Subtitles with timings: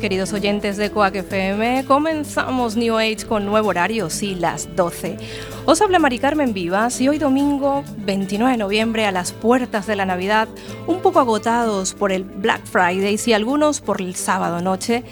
[0.00, 1.84] Queridos oyentes de Coac FM.
[1.84, 5.18] Comenzamos New Age con nuevo horario, sí, las 12.
[5.66, 9.96] Os habla Mari Carmen Vivas y hoy domingo 29 de noviembre a las puertas de
[9.96, 10.48] la Navidad,
[10.86, 15.04] un poco agotados por el Black Friday y algunos por el sábado noche,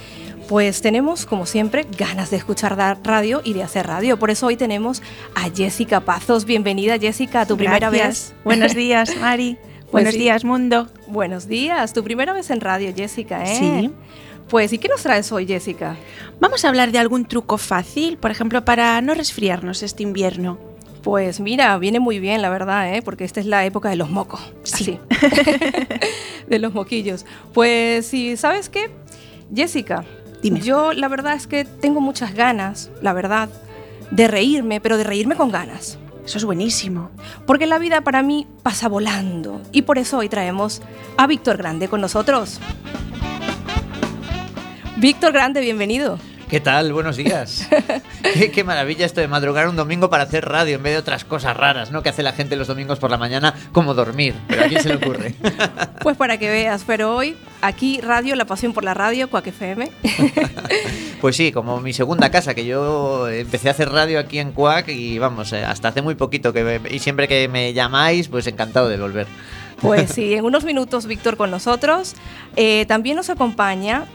[0.48, 2.74] pues tenemos, como siempre, ganas de escuchar
[3.04, 4.18] radio y de hacer radio.
[4.18, 5.02] Por eso hoy tenemos
[5.34, 6.46] a Jessica Pazos.
[6.46, 8.34] Bienvenida, Jessica, a tu primera vez.
[8.42, 9.58] Buenos días, Mari.
[9.90, 10.88] Pues Buenos días, mundo.
[11.06, 11.92] Buenos días.
[11.92, 13.56] Tu primera vez en radio, Jessica, ¿eh?
[13.58, 13.90] Sí.
[14.48, 15.96] Pues, ¿y qué nos traes hoy, Jessica?
[16.40, 20.58] Vamos a hablar de algún truco fácil, por ejemplo, para no resfriarnos este invierno.
[21.02, 23.02] Pues mira, viene muy bien, la verdad, ¿eh?
[23.02, 24.40] porque esta es la época de los mocos.
[24.62, 24.98] Sí.
[26.48, 27.26] de los moquillos.
[27.52, 28.90] Pues sí, ¿sabes qué?
[29.54, 30.04] Jessica,
[30.42, 30.60] Dime.
[30.60, 33.50] yo la verdad es que tengo muchas ganas, la verdad,
[34.10, 35.98] de reírme, pero de reírme con ganas.
[36.24, 37.10] Eso es buenísimo.
[37.46, 39.62] Porque la vida para mí pasa volando.
[39.72, 40.82] Y por eso hoy traemos
[41.16, 42.60] a Víctor Grande con nosotros.
[44.98, 46.18] Víctor Grande, bienvenido.
[46.50, 46.92] ¿Qué tal?
[46.92, 47.68] Buenos días.
[48.52, 51.56] qué, maravilla esto de madrugar un domingo para hacer radio en vez de otras cosas
[51.56, 52.02] raras, ¿no?
[52.02, 54.34] Que hace la gente los domingos por la mañana, como dormir.
[54.48, 55.36] Pero a quién se le ocurre.
[56.02, 59.88] pues para que veas, pero hoy aquí radio, la pasión por la radio, Cuac FM.
[61.20, 64.88] pues sí, como mi segunda casa, que yo empecé a hacer radio aquí en Cuac
[64.88, 68.88] y vamos, eh, hasta hace muy poquito que y siempre que me llamáis, pues encantado
[68.88, 69.28] de volver.
[69.80, 72.16] Pues sí, en unos minutos Víctor con nosotros.
[72.56, 74.06] Eh, también nos acompaña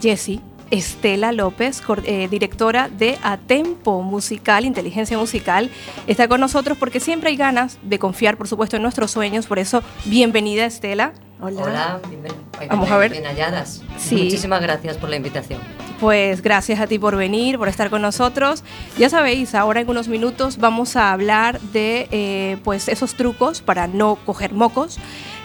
[0.00, 0.40] Jessie
[0.70, 5.70] Estela López, eh, directora de Atempo Musical, Inteligencia Musical,
[6.06, 9.46] está con nosotros porque siempre hay ganas de confiar, por supuesto, en nuestros sueños.
[9.46, 11.12] Por eso, bienvenida, Estela.
[11.40, 11.62] Hola.
[11.62, 12.00] Hola,
[12.68, 13.12] Vamos a ver.
[13.12, 13.82] Bien halladas.
[14.10, 15.58] Muchísimas gracias por la invitación.
[15.98, 18.62] Pues gracias a ti por venir, por estar con nosotros.
[18.98, 23.86] Ya sabéis, ahora en unos minutos vamos a hablar de eh, pues esos trucos para
[23.86, 24.98] no coger mocos.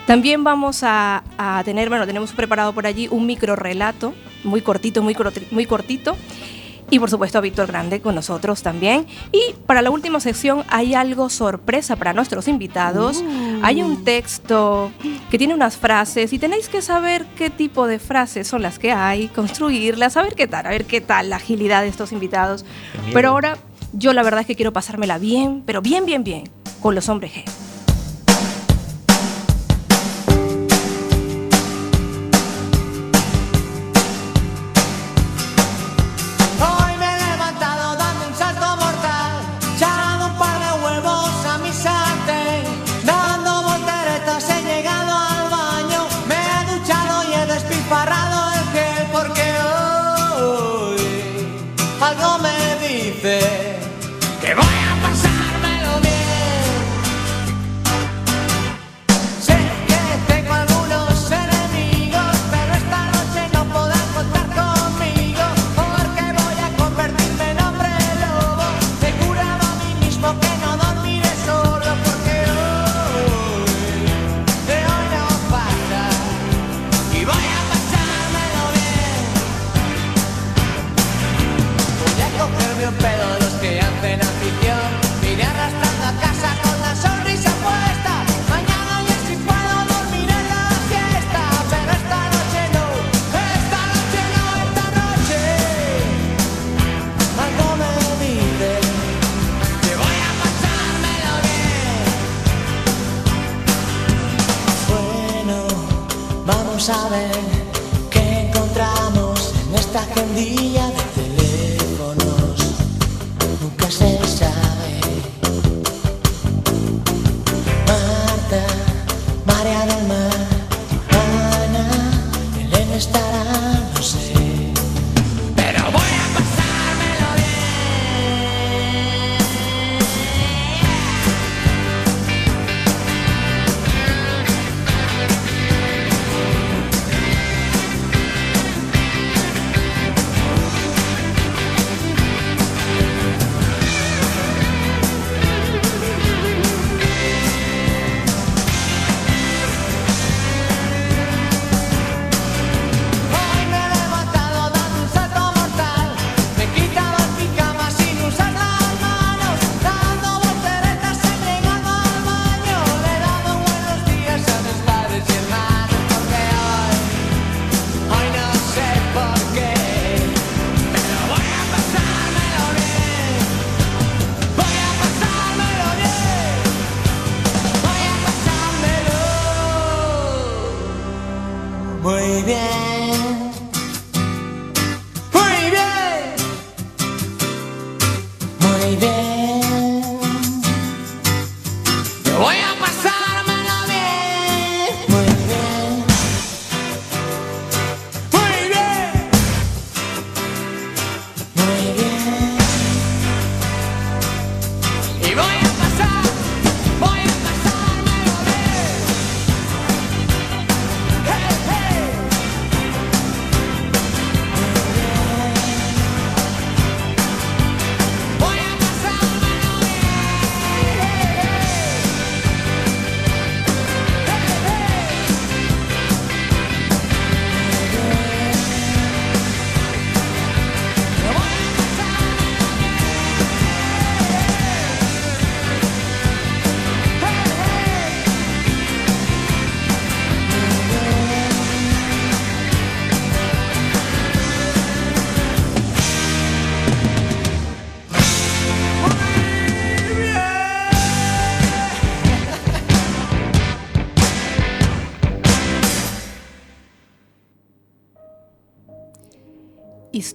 [0.06, 1.24] También vamos a,
[1.66, 4.14] tener, bueno, tenemos preparado por allí un micro relato,
[4.46, 5.16] muy cortito, muy,
[5.52, 6.16] muy cortito.
[6.92, 9.08] Y por supuesto a Víctor Grande con nosotros también.
[9.32, 13.18] Y para la última sección hay algo sorpresa para nuestros invitados.
[13.18, 13.60] Uh.
[13.64, 14.92] Hay un texto
[15.32, 18.92] que tiene unas frases y tenéis que saber qué tipo de frases son las que
[18.92, 22.66] hay, construirlas, a ver qué tal, a ver qué tal la agilidad de estos invitados.
[23.12, 23.58] Pero ahora
[23.94, 26.44] yo la verdad es que quiero pasármela bien, pero bien, bien, bien,
[26.82, 27.75] con los hombres G.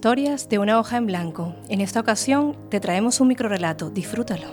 [0.01, 1.55] Historias de una hoja en blanco.
[1.69, 3.91] En esta ocasión te traemos un microrelato.
[3.91, 4.47] Disfrútalo.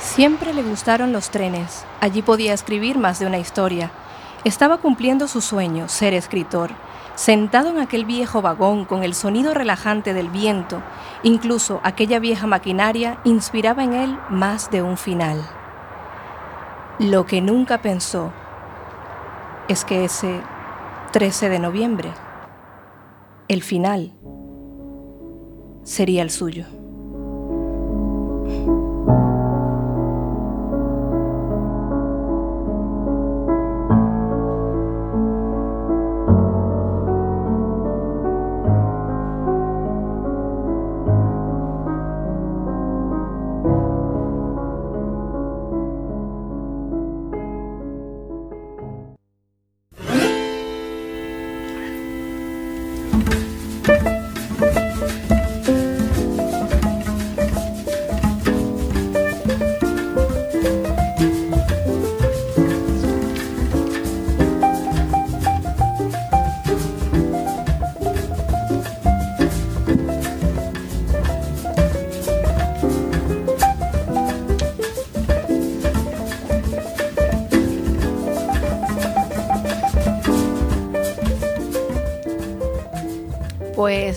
[0.00, 1.84] Siempre le gustaron los trenes.
[2.00, 3.92] Allí podía escribir más de una historia.
[4.44, 6.70] Estaba cumpliendo su sueño, ser escritor.
[7.14, 10.82] Sentado en aquel viejo vagón con el sonido relajante del viento,
[11.22, 15.40] incluso aquella vieja maquinaria inspiraba en él más de un final.
[16.98, 18.32] Lo que nunca pensó
[19.68, 20.40] es que ese
[21.12, 22.12] 13 de noviembre,
[23.48, 24.12] el final,
[25.84, 26.66] sería el suyo.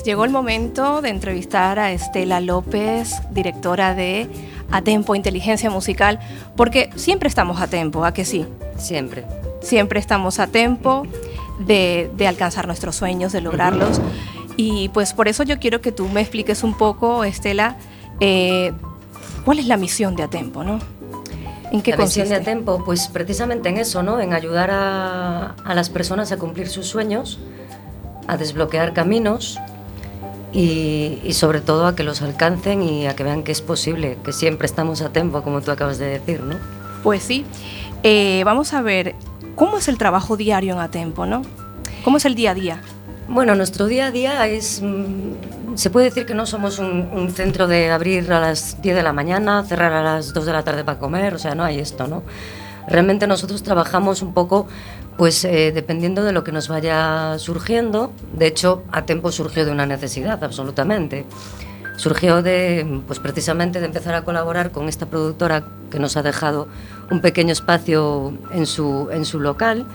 [0.08, 4.30] Llegó el momento de entrevistar a Estela López, directora de
[4.72, 6.22] Atempo Inteligencia Musical,
[6.56, 8.46] porque siempre estamos a tiempo, ¿a que sí?
[8.78, 9.26] Siempre.
[9.60, 11.04] Siempre estamos a tiempo
[11.60, 14.00] de, alcanzar nuestros sueños, de lograrlos.
[14.56, 17.76] Y pues por eso yo quiero que tú me expliques un poco, Estela,
[18.22, 18.72] eh,
[19.44, 20.80] cuál es la misión de Atempo, ¿no?
[21.70, 24.22] ¿En qué la misión de Atempo, pues precisamente en eso, ¿no?
[24.22, 27.40] En ayudar a, a las personas a cumplir sus sueños
[28.26, 29.60] a desbloquear caminos
[30.54, 34.32] y, sobre todo a que los alcancen y a que vean que es posible, que
[34.34, 36.56] siempre estamos a tiempo, como tú acabas de decir, ¿no?
[37.04, 37.46] Pues sí.
[38.04, 39.16] Eh, vamos a ver,
[39.56, 41.42] ¿cómo es el trabajo diario en Atempo, no?
[42.04, 42.82] ¿Cómo es el día a día?
[43.28, 44.82] Bueno, nuestro día a día es...
[44.82, 48.96] Mm, se puede decir que no somos un, un, centro de abrir a las 10
[48.96, 51.64] de la mañana, cerrar a las 2 de la tarde para comer, o sea, no
[51.64, 52.24] hay esto, ¿no?
[52.88, 54.68] Realmente nosotros trabajamos un poco
[55.18, 59.72] pues eh, dependiendo de lo que nos vaya surgiendo, de hecho, a tiempo surgió de
[59.72, 61.26] una necesidad, absolutamente.
[61.98, 66.68] Surgió de, pues precisamente de empezar a colaborar con esta productora que nos ha dejado
[67.10, 69.88] un pequeño espacio en su, en su local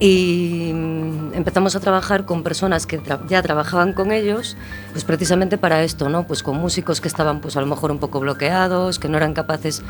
[0.00, 4.56] y mm, empezamos a trabajar con personas que ya trabajaban con ellos,
[4.92, 6.26] pues precisamente para esto, ¿no?
[6.26, 9.34] Pues con músicos que estaban pues a lo mejor un poco bloqueados, que no eran
[9.34, 9.82] capaces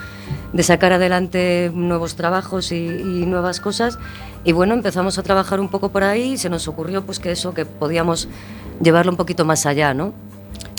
[0.52, 3.98] de sacar adelante nuevos trabajos y, nuevas cosas.
[4.44, 7.32] Y bueno, empezamos a trabajar un poco por ahí y se nos ocurrió pues que
[7.32, 8.28] eso, que podíamos
[8.82, 10.12] llevarlo un poquito más allá, ¿no?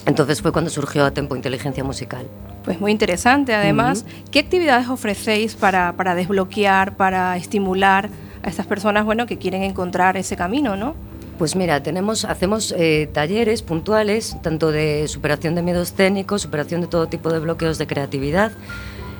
[0.05, 2.27] Entonces fue cuando surgió a Tempo Inteligencia Musical.
[2.63, 4.05] Pues muy interesante, además.
[4.31, 8.09] ¿Qué actividades ofrecéis para, para desbloquear, para estimular
[8.43, 10.95] a estas personas bueno, que quieren encontrar ese camino, ¿no?
[11.39, 16.87] Pues mira, tenemos, hacemos eh, talleres puntuales, tanto de superación de miedos técnicos, superación de
[16.87, 18.51] todo tipo de bloqueos de creatividad.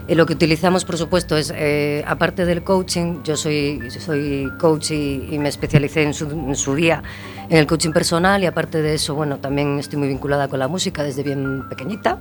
[0.08, 4.92] Eh, lo que utilizamos, por supuesto, es, eh, aparte del coaching, yo soy, soy coach
[4.92, 7.02] y, me especialicé en su, en su, día
[7.50, 10.68] en el coaching personal y aparte de eso, bueno, también estoy muy vinculada con la
[10.68, 12.20] música desde bien pequeñita.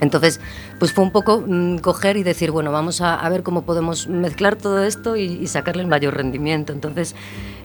[0.00, 0.40] Entonces,
[0.78, 4.56] pues fue un poco mm, coger y decir, bueno, vamos a, ver cómo podemos mezclar
[4.56, 6.72] todo esto y, sacarle el mayor rendimiento.
[6.72, 7.14] Entonces,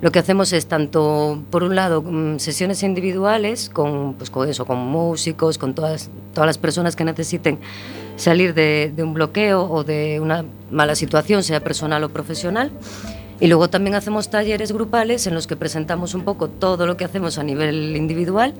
[0.02, 4.66] lo que hacemos es tanto, por un lado, mm, sesiones individuales con, pues, con eso,
[4.66, 7.60] con músicos, con todas, todas las personas que necesiten
[8.16, 12.72] salir de, de un bloqueo o de una mala situación, sea personal o profesional.
[13.40, 17.06] Y luego también hacemos talleres grupales en los que presentamos un poco todo lo que
[17.06, 18.54] hacemos a nivel individual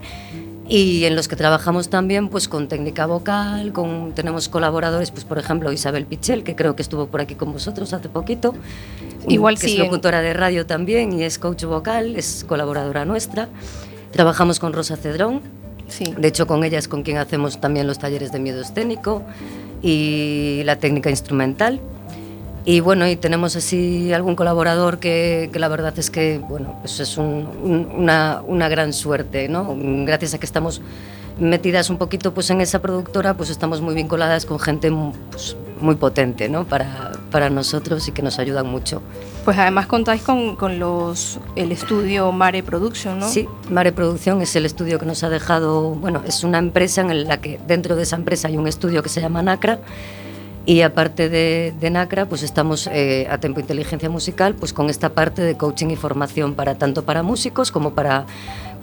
[0.68, 5.38] y en los que trabajamos también pues con técnica vocal, con, tenemos colaboradores, pues por
[5.38, 8.56] ejemplo Isabel Pichel, que creo que estuvo por aquí con vosotros hace poquito,
[9.28, 13.48] Igual que sí, es locutora de radio también y es coach vocal, es colaboradora nuestra.
[14.12, 15.42] Trabajamos con Rosa Cedrón,
[16.00, 19.24] de hecho con ella con quien hacemos también los talleres de miedo escénico
[19.82, 21.80] y la técnica instrumental.
[22.66, 27.02] Y bueno, y tenemos así algún colaborador que, que la verdad es que, bueno, pues
[27.02, 29.76] es un, una, una, gran suerte, ¿no?
[30.06, 30.82] Gracias a que estamos
[31.40, 34.92] metidas un poquito pues en esa productora, pues estamos muy vinculadas con gente
[35.32, 36.66] pues, muy potente, ¿no?
[36.66, 39.02] Para, para nosotros y que nos ayudan mucho.
[39.46, 43.28] Pues además contáis con, con los, el estudio Mare Production, ¿no?
[43.28, 47.28] Sí, Mare Producción es el estudio que nos ha dejado, bueno, es una empresa en
[47.28, 49.80] la que dentro de esa empresa hay un estudio que se llama Nacra
[50.66, 55.10] y aparte de, de Nacra, pues estamos eh, a Tempo Inteligencia Musical, pues con esta
[55.10, 58.26] parte de coaching y formación para tanto para músicos como para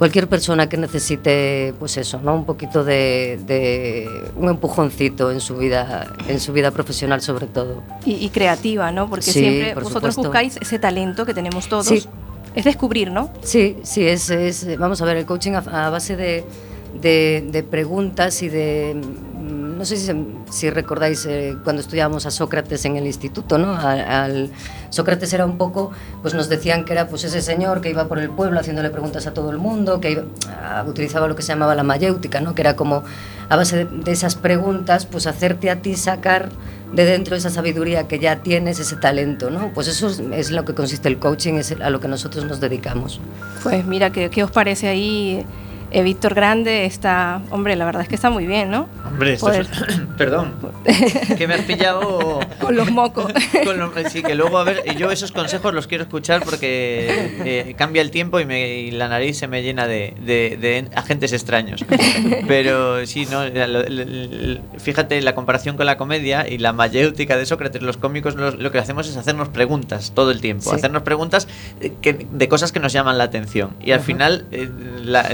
[0.01, 2.35] cualquier persona que necesite, pues eso, ¿no?
[2.35, 7.83] Un poquito de, de un empujoncito en su vida, en su vida profesional sobre todo.
[8.07, 9.11] Y, y creativa, ¿no?
[9.11, 10.31] Porque Sí, siempre por vosotros supuesto.
[10.31, 11.87] buscáis ese talento que tenemos todos.
[11.87, 12.03] Sí.
[12.55, 13.31] Es descubrir, ¿no?
[13.43, 16.45] Sí, sí, es, es- vamos a ver, el coaching a, a base de,
[16.99, 18.97] de- de preguntas y de,
[19.81, 19.97] no sé
[20.51, 23.75] si, recordáis eh, cuando estudiábamos a Sócrates en el instituto, ¿no?
[23.75, 24.51] Al,
[24.91, 28.19] Sócrates era un poco, pues nos decían que era pues ese señor que iba por
[28.19, 30.25] el pueblo haciéndole preguntas a todo el mundo, que iba-
[30.63, 32.55] ah, utilizaba lo que se llamaba la mayéutica, ¿no?
[32.55, 33.05] Que era como
[33.49, 36.51] a base de, esas preguntas, pues hacerte a ti sacar
[36.93, 39.73] de dentro esa sabiduría que ya tienes, ese talento, ¿no?
[39.73, 43.19] Pues eso es, lo que consiste el coaching, es a lo que nosotros nos dedicamos.
[43.63, 45.47] Pues mira, ¿qué, qué os parece ahí?
[45.93, 48.89] Eh, Víctor Grande está, hombre, la verdad es que está muy bien, ¿no?
[49.07, 49.69] Hombre, esto es-
[50.17, 50.55] Perdón,
[51.39, 52.39] que me has pillado...
[52.61, 53.33] Con los mocos.
[53.65, 57.75] Con lo- sí, que luego, a ver, yo esos consejos los quiero escuchar porque eh,
[57.77, 61.33] cambia el tiempo y, me, y la nariz se me llena de, de- de agentes
[61.33, 61.85] extraños.
[62.47, 67.83] Pero sí, no, la- fíjate la comparación con la comedia y la mayéutica de Sócrates,
[67.83, 70.77] los cómicos lo, lo que hacemos es hacernos preguntas todo el tiempo, Sí.
[70.77, 71.49] hacernos preguntas
[71.81, 73.71] eh, que- de cosas que nos llaman la atención.
[73.81, 74.07] Y al Ajá.
[74.07, 74.69] final eh,
[75.03, 75.29] la-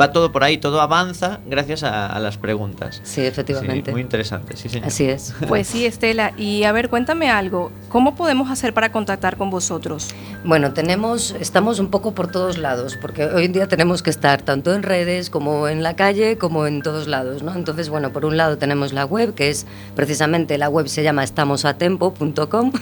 [0.00, 3.00] va todo por ahí, todo avanza gracias a, a las preguntas.
[3.04, 3.86] Sí, efectivamente.
[3.86, 4.88] Sí, muy interesante, sí, señor.
[4.88, 5.34] Así es.
[5.48, 6.32] Pues sí, Estela.
[6.36, 7.72] Y a ver, cuéntame algo.
[7.88, 10.08] ¿Cómo podemos hacer para contactar con vosotros?
[10.44, 14.42] Bueno, tenemos, estamos un poco por todos lados, porque hoy en día tenemos que estar
[14.42, 17.54] tanto en redes como en la calle, como en todos lados, ¿no?
[17.54, 21.24] Entonces, bueno, por un lado tenemos la web, que es precisamente la web se llama
[21.24, 22.72] estamosatempo.com.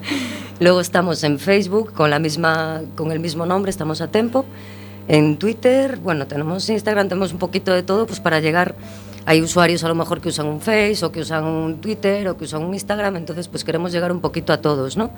[0.60, 4.44] Luego estamos en Facebook con la misma, con el mismo nombre, estamos a tempo.
[5.08, 8.74] En Twitter, bueno, tenemos Instagram, tenemos un poquito de todo, pues para llegar.
[9.24, 12.36] Hay usuarios a lo mejor que usan un Face o que usan un Twitter o
[12.36, 15.10] que usan un Instagram, entonces pues queremos llegar un poquito a todos, ¿no?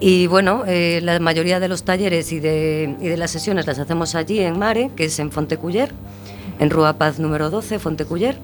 [0.00, 3.78] Y bueno, eh, la mayoría de los talleres y de, y de las sesiones las
[3.78, 5.92] hacemos allí en Mare, que es en Fonteculler,
[6.58, 8.36] en Rúa Paz número 12, Fonteculler.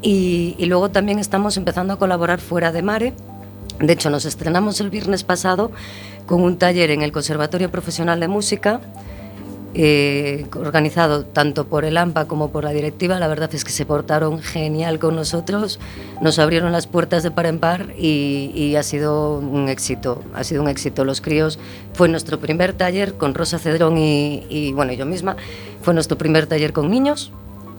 [0.00, 3.12] Y, y luego también estamos empezando a colaborar fuera de Mare.
[3.80, 5.70] De hecho, nos estrenamos el viernes pasado
[6.26, 8.80] con un taller en el Conservatorio Profesional de Música,
[9.74, 13.18] eh, organizado tanto por el AMPA como por la directiva.
[13.18, 15.78] La verdad es que se portaron genial con nosotros,
[16.20, 20.22] nos abrieron las puertas de par en par y, y ha sido un éxito.
[20.34, 21.04] Ha sido un éxito.
[21.04, 21.58] Los críos
[21.92, 25.36] fue nuestro primer taller con Rosa Cedrón y, y, bueno, yo misma.
[25.82, 27.32] Fue nuestro primer taller con niños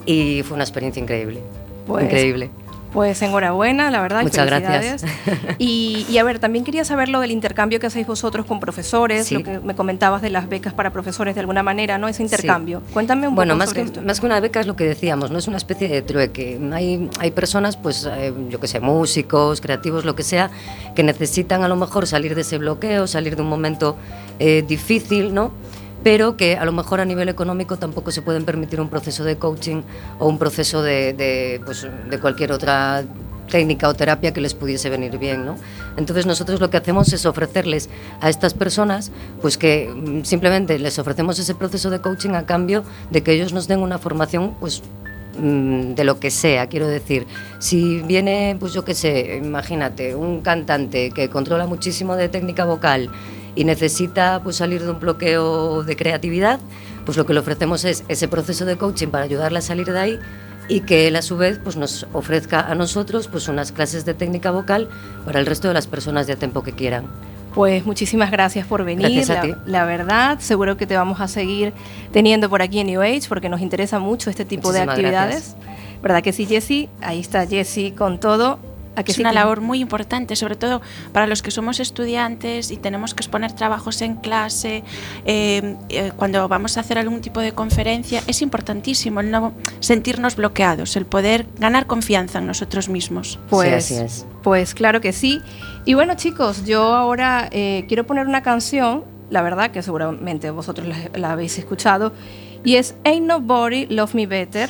[0.05, 1.39] y fue una experiencia increíble.
[1.87, 2.51] Pues, increíble.
[2.93, 4.23] Pues enhorabuena, la verdad.
[4.23, 5.01] Muchas felicidades.
[5.03, 5.55] gracias.
[5.59, 9.27] Y, y a ver, también quería saber lo del intercambio que hacéis vosotros con profesores,
[9.27, 9.35] Sí.
[9.35, 12.07] lo que me comentabas de las becas para profesores de alguna manera, ¿no?
[12.07, 12.81] Ese intercambio.
[12.93, 14.01] Cuéntame un bueno, poco más sobre que, esto.
[14.01, 16.59] más que una beca es lo que decíamos, no es una especie de trueque.
[16.73, 20.49] Hay, hay personas, pues, eh, yo que sé, músicos, creativos, lo que sea,
[20.95, 23.97] que necesitan a lo mejor salir de ese bloqueo, salir de un momento
[24.39, 25.51] eh, difícil, ¿no?
[26.03, 29.37] Pero que a lo mejor a nivel económico tampoco se pueden permitir un proceso de
[29.37, 29.81] coaching
[30.17, 33.03] o un proceso de, de, pues, de cualquier otra
[33.49, 35.57] técnica o terapia que les pudiese venir bien, ¿no?
[35.97, 37.89] Entonces nosotros lo que hacemos es ofrecerles
[38.21, 42.83] a estas personas, pues que mm, simplemente les ofrecemos ese proceso de coaching a cambio
[43.09, 44.81] de que ellos nos den una formación, pues
[45.37, 47.27] mm, de lo que sea, quiero decir.
[47.59, 53.09] Si viene, pues yo qué sé, imagínate, un cantante que controla muchísimo de técnica vocal
[53.55, 56.59] y necesita pues salir de un bloqueo de creatividad,
[57.05, 59.99] pues lo que le ofrecemos es ese proceso de coaching para ayudarle a salir de
[59.99, 60.19] ahí
[60.67, 64.13] y que él a su vez pues nos ofrezca a nosotros pues unas clases de
[64.13, 64.87] técnica vocal
[65.25, 67.05] para el resto de las personas de a tiempo que quieran.
[67.53, 69.07] Pues muchísimas gracias por venir.
[69.07, 69.55] Gracias a la, ti.
[69.65, 71.73] la verdad, seguro que te vamos a seguir
[72.13, 75.55] teniendo por aquí en New Age porque nos interesa mucho este tipo Muchísimas de actividades.
[76.01, 76.89] ¿Verdad que sí, Jessie?
[77.01, 78.59] Ahí está Jessie con todo.
[78.99, 80.81] ¿A que Es sí una que- labor muy importante, sobre todo
[81.13, 84.83] para los que somos estudiantes y tenemos que exponer trabajos en clase.
[85.25, 90.35] eh, eh, cuando vamos a hacer algún tipo de conferencia, es importantísimo el no sentirnos
[90.35, 93.39] bloqueados, el poder ganar confianza en nosotros mismos.
[93.49, 94.25] Pues, Sí, así es.
[94.43, 95.39] pues claro que sí.
[95.85, 100.87] Y bueno, chicos, yo ahora eh, quiero poner una canción, la verdad que seguramente vosotros
[100.87, 102.11] la, la habéis escuchado,
[102.63, 104.69] y es Ain't Nobody Love Me Better.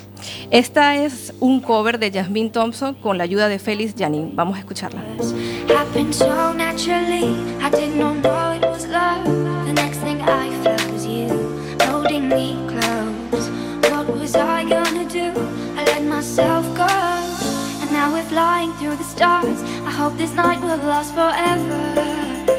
[0.51, 4.35] Esta es un cover de Jasmine Thompson con la ayuda de Félix Janin.
[4.35, 5.03] Vamos a escucharla.
[17.91, 19.61] Now we're flying through the stars.
[19.83, 22.58] I hope this night will last forever.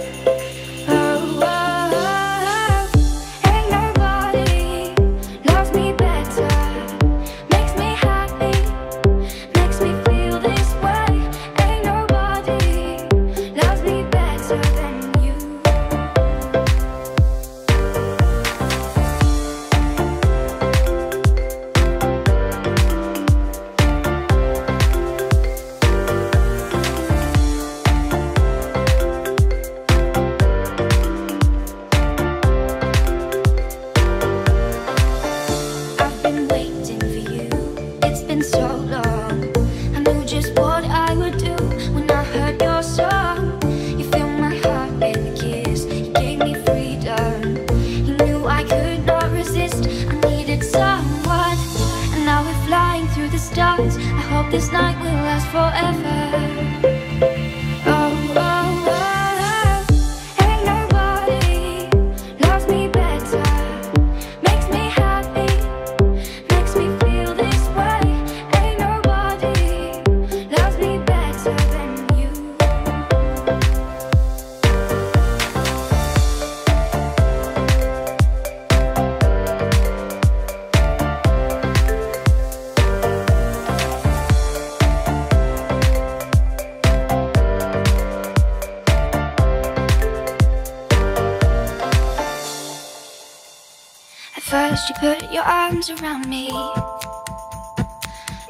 [95.01, 96.51] Put your arms around me.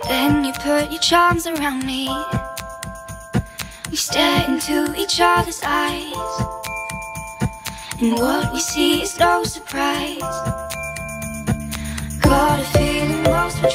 [0.09, 2.09] Then you put your charms around me.
[3.89, 6.13] We stare into each other's eyes.
[8.01, 10.19] And what we see is no surprise.
[12.21, 13.71] Got a feeling most we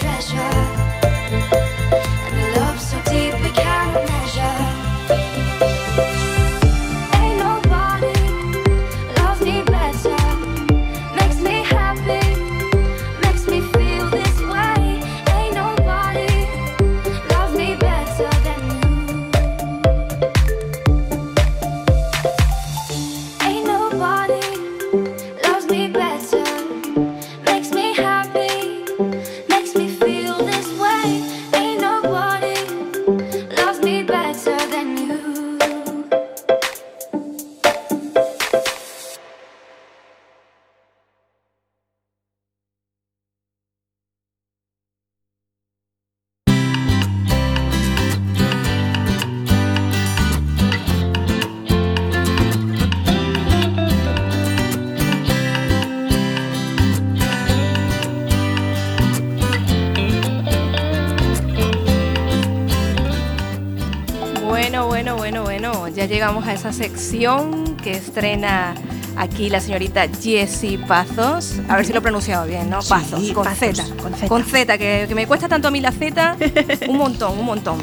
[66.05, 68.75] Ya llegamos a esa sección que estrena
[69.15, 71.55] aquí la señorita Jessie Pazos.
[71.67, 72.83] A ver si lo he pronunciado bien, ¿no?
[72.83, 73.95] Sí, Pazos, con Pazos, Z.
[74.03, 74.27] con Z.
[74.27, 76.37] Con Z, que, que me cuesta tanto a mí la Z.
[76.89, 77.79] un montón, un montón.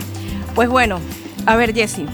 [0.55, 1.01] Pues bueno,
[1.47, 2.07] a ver, Jessie.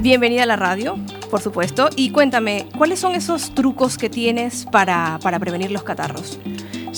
[0.00, 0.96] Bienvenida a la radio,
[1.30, 1.90] por supuesto.
[1.94, 6.40] Y cuéntame, ¿cuáles son esos trucos que tienes para, para prevenir los catarros?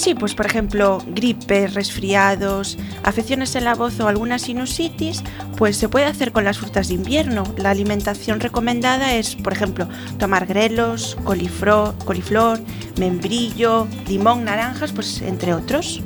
[0.00, 5.22] Sí, pues por ejemplo, gripes, resfriados, afecciones en la voz o alguna sinusitis,
[5.58, 7.44] pues se puede hacer con las frutas de invierno.
[7.58, 9.86] La alimentación recomendada es, por ejemplo,
[10.18, 12.58] tomar grelos, coliflor, coliflor
[12.98, 16.00] membrillo, limón, naranjas, pues entre otros.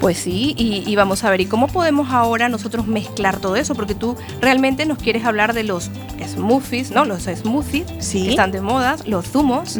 [0.00, 3.76] Pues sí, y, y vamos a ver, ¿y cómo podemos ahora nosotros mezclar todo eso?
[3.76, 5.92] Porque tú realmente nos quieres hablar de los
[6.26, 7.04] smoothies, ¿no?
[7.04, 8.24] Los smoothies Sí.
[8.24, 9.78] que están de moda, los zumos.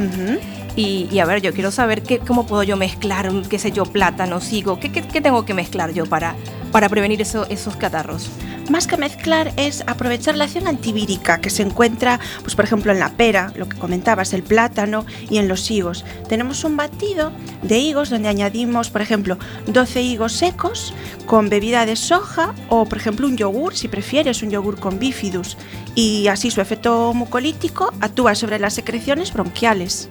[0.75, 3.85] Y, y a ver, yo quiero saber qué, cómo puedo yo mezclar, qué sé yo,
[3.85, 6.35] plátano, sigo, qué, qué, tengo que mezclar yo para,
[6.71, 8.31] para prevenir eso- esos catarros.
[8.71, 13.01] Más que mezclar es aprovechar la acción antivírica que se encuentra, pues por ejemplo en
[13.01, 16.07] la pera, lo que comentabas, el plátano y en los higos.
[16.29, 17.33] Tenemos un batido
[17.63, 20.95] de higos donde añadimos, por ejemplo, 12 higos secos
[21.27, 25.59] con bebida de soja o por ejemplo un yogur, si prefieres, un yogur con bifidus.
[25.95, 30.09] Y así su efecto mucolítico actúa sobre las secreciones bronquiales.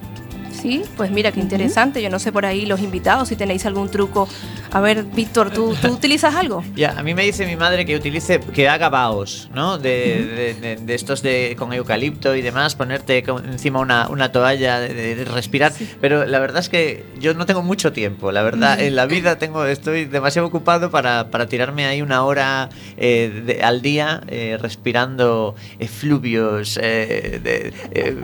[0.61, 2.03] Sí, pues mira qué interesante.
[2.03, 4.27] Yo no sé por ahí los invitados si tenéis algún truco.
[4.73, 6.63] A ver, Víctor, ¿tú, ¿tú utilizas algo?
[6.77, 9.77] Ya, a mí me dice mi madre que utilice, que haga baos, ¿no?
[9.77, 14.31] De, de- de- de estos de con eucalipto y demás, ponerte con- encima una, una
[14.31, 15.73] toalla, de, respirar.
[15.99, 18.79] Pero la verdad es que yo no tengo mucho tiempo, la verdad.
[18.79, 23.63] En la vida tengo, estoy demasiado ocupado para, para tirarme ahí una hora eh, de-
[23.63, 28.15] al día eh, respirando efluvios eh, de- eh,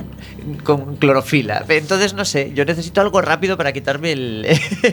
[0.64, 1.66] con clorofila.
[1.68, 4.48] Entonces, no sé, yo necesito algo rápido para quitarme el-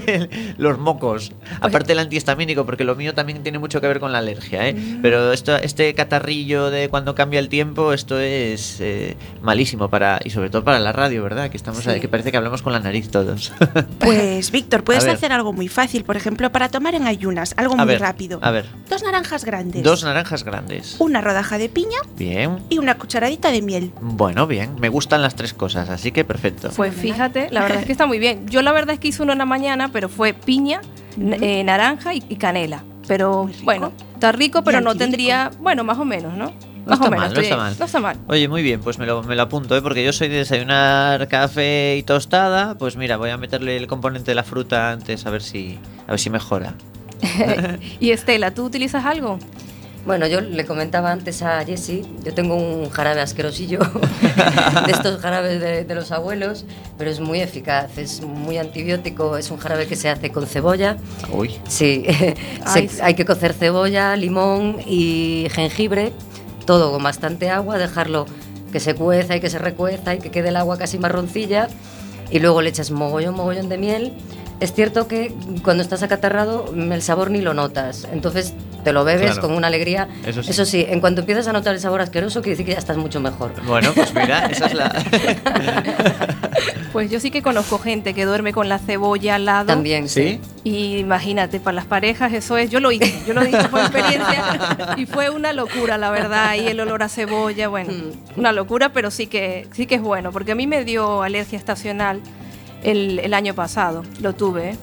[0.58, 1.30] los mocos.
[1.60, 4.74] Aparte el antihistamínico, porque lo mío también tiene mucho que ver con la alergia, ¿eh?
[4.74, 5.02] Mm.
[5.02, 10.30] Pero esto, este catarrillo de cuando cambia el tiempo, esto es eh, malísimo para y
[10.30, 11.50] sobre todo para la radio, ¿verdad?
[11.50, 12.00] Que estamos Sí.
[12.00, 13.52] que parece que hablamos con la nariz todos.
[13.98, 17.78] Pues, Víctor, puedes hacer algo muy fácil, por ejemplo, para tomar en ayunas, algo A
[17.78, 18.38] muy ver, rápido.
[18.42, 18.66] a ver.
[18.88, 20.96] Dos naranjas grandes, Dos naranjas grandes.
[20.98, 22.58] una rodaja de piña Bien.
[22.68, 23.92] y una cucharadita de miel.
[24.00, 24.74] Bueno, bien.
[24.80, 26.70] Me gustan las tres cosas, así que perfecto.
[26.76, 28.46] Pues fíjate, la verdad es que está muy bien.
[28.48, 30.80] Yo la verdad es que hice uno en la mañana, pero fue piña,
[31.18, 32.84] eh, naranja y, y canela.
[33.06, 36.52] Pero bueno, está rico, pero no tendría, bueno, más o menos, ¿no?
[36.86, 37.26] No más está o menos.
[37.26, 37.76] mal, no está mal.
[37.78, 38.16] No está mal.
[38.28, 39.82] Oye, muy bien, pues me lo, me lo apunto, ¿eh?
[39.82, 42.76] porque yo soy de desayunar café y tostada.
[42.76, 46.10] Pues mira, voy a meterle el componente de la fruta antes a ver si, a
[46.10, 46.74] ver si mejora.
[48.00, 49.38] y Estela, ¿tú utilizas algo?
[50.06, 53.78] Bueno, yo le comentaba antes a Jessie, yo tengo un jarabe asquerosillo
[54.86, 56.66] de estos jarabes de, de los abuelos,
[56.98, 60.98] pero es muy eficaz, es muy antibiótico, es un jarabe que se hace con cebolla.
[61.32, 62.04] Uy, Sí,
[62.66, 63.00] Ay, se- sí.
[63.02, 66.12] hay que cocer cebolla, limón y jengibre,
[66.66, 68.26] todo con bastante agua, dejarlo
[68.72, 71.68] que se cueza y que se recueza y que quede el agua casi marroncilla
[72.30, 74.12] y luego le echas mogollón, mogollón de miel.
[74.64, 75.30] Es cierto que
[75.62, 79.42] cuando estás acatarrado el sabor ni lo notas, entonces te lo bebes Claro.
[79.42, 80.08] con una alegría.
[80.26, 80.86] Eso sí.
[80.88, 83.52] en cuanto empiezas a notar el sabor asqueroso, quiere decir que ya estás mucho mejor.
[83.66, 84.88] bueno, pues mira, esa es la.
[86.94, 89.66] Pues yo sí que conozco gente que duerme con la cebolla al lado.
[89.66, 90.40] También, ¿Sí?
[90.62, 94.94] Y imagínate, para las parejas eso es, yo lo hice, yo lo hice por experiencia
[94.96, 98.38] y fue una locura, la verdad, y el olor a cebolla, bueno, Mm.
[98.38, 101.58] una locura, pero sí que, sí que es bueno, porque a mí me dio alergia
[101.58, 102.20] estacional
[102.84, 104.70] el, el año pasado, lo tuve.
[104.70, 104.76] ¿eh?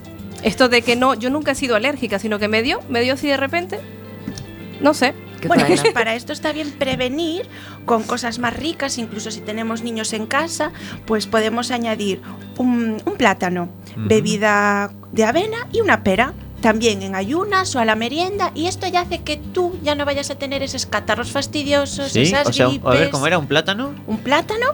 [0.43, 3.13] Esto de que no, yo nunca he sido alérgica, sino que me dio, me dio
[3.13, 3.79] así de repente,
[4.81, 5.13] no sé.
[5.47, 7.47] Bueno, pues para esto está bien prevenir
[7.85, 10.71] con cosas más ricas, incluso si tenemos niños en casa,
[11.05, 12.21] pues podemos añadir
[12.57, 16.33] un, un plátano, bebida de avena y una pera.
[16.61, 20.05] También en ayunas o a la merienda, y esto ya hace que tú ya no
[20.05, 22.85] vayas a tener esos catarros fastidiosos, Sí, esas o sea, gripes.
[22.87, 23.39] a ver, ¿cómo era?
[23.39, 23.95] ¿Un plátano?
[24.05, 24.67] Un plátano,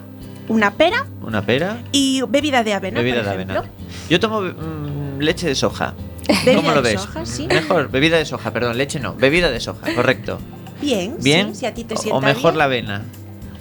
[0.47, 1.77] una pera ¿Una pera?
[1.91, 2.99] y bebida de avena.
[2.99, 3.59] bebida por de ejemplo.
[3.59, 3.71] avena.
[4.09, 5.93] Yo tomo mm, leche de soja.
[6.27, 7.01] Bebida ¿Cómo lo de ves?
[7.01, 7.47] soja, sí.
[7.47, 10.39] Mejor, bebida de soja, perdón, leche no, bebida de soja, correcto.
[10.81, 11.53] Bien, ¿Bien?
[11.53, 12.57] sí, si a ti te O- sienta o mejor bien.
[12.59, 13.01] la avena.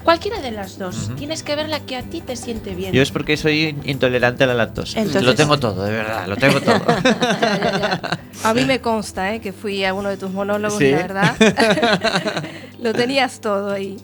[0.02, 1.10] Cualquiera de las dos.
[1.16, 2.92] Tienes que ver la que a ti te siente bien.
[2.92, 4.98] Yo es porque soy intolerante a la lactosa.
[5.00, 6.76] Entonces- Lo tengo todo, de verdad, lo tengo todo.
[8.44, 9.40] A mí me consta ¿eh?
[9.40, 10.90] que fui a uno de tus monólogos, ¿Sí?
[10.92, 11.34] la verdad.
[12.80, 13.96] Lo tenías todo ahí,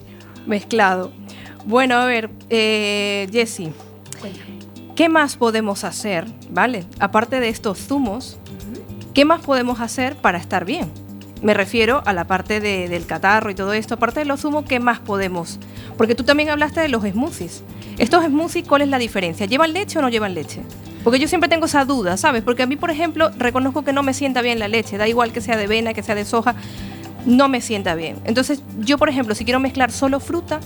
[0.47, 1.13] mezclado.
[1.65, 3.71] Bueno, a ver, eh, Jessy,
[4.97, 6.85] ¿qué más podemos hacer, vale?
[6.99, 8.39] Aparte de estos zumos,
[9.15, 10.91] ¿qué más podemos hacer para estar bien?
[11.41, 13.95] Me refiero a la parte de- del catarro y todo esto.
[13.95, 15.59] Aparte de los zumos, ¿qué más podemos?
[15.97, 17.65] Porque tú también hablaste de los smoothies.
[17.99, 19.47] Estos smoothies, ¿cuál es la diferencia?
[19.47, 20.63] ¿Llevan leche o no llevan leche?
[21.03, 22.43] Porque yo siempre tengo esa duda, ¿sabes?
[22.45, 24.99] Porque a mí, por ejemplo, reconozco que no me sienta bien la leche.
[24.99, 26.55] Da igual que sea de avena, que sea de soja,
[27.27, 28.19] no me sienta bien.
[28.25, 30.61] Entonces, yo, por ejemplo, si quiero mezclar solo fruta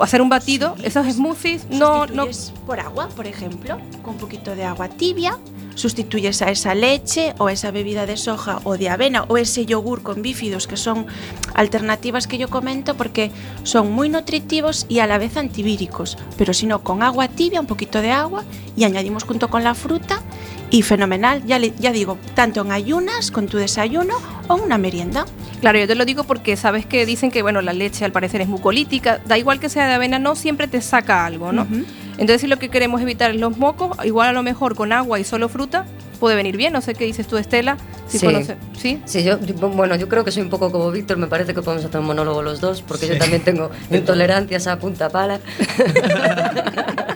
[0.00, 2.26] hacer un batido, esos smoothies no, no,
[2.66, 5.38] por agua, por ejemplo, con un poquito de agua tibia,
[5.74, 10.02] sustituyes a esa leche o esa bebida de soja o de avena o ese yogur
[10.02, 11.06] con bífidos, que son
[11.54, 13.30] alternativas que yo comento porque
[13.62, 16.18] son muy nutritivos y a la vez antivíricos.
[16.36, 18.44] Pero si no, con agua tibia, un poquito de agua
[18.76, 20.22] y añadimos junto con la fruta
[20.70, 24.14] y fenomenal, ya, le- ya digo, tanto en ayunas, con tu desayuno
[24.48, 25.24] o una merienda.
[25.60, 28.40] Claro, yo te lo digo porque sabes que dicen que bueno, la leche al parecer
[28.40, 31.62] es mucolítica, da igual que sea de avena, no siempre te saca algo, ¿no?
[31.62, 31.84] Ujú.
[32.12, 35.18] Entonces si lo que queremos evitar es los mocos, igual a lo mejor con agua
[35.20, 35.86] y solo fruta
[36.18, 38.26] puede venir bien, no sé qué dices tú Estela, si Sí.
[38.26, 39.00] conoce- ¿sí?
[39.06, 41.62] Sí, yo, yo- bueno, yo creo que soy un poco como Víctor, me parece que
[41.62, 45.40] podemos hacer un monólogo los dos, porque yo también tengo intolerancias a punta pala.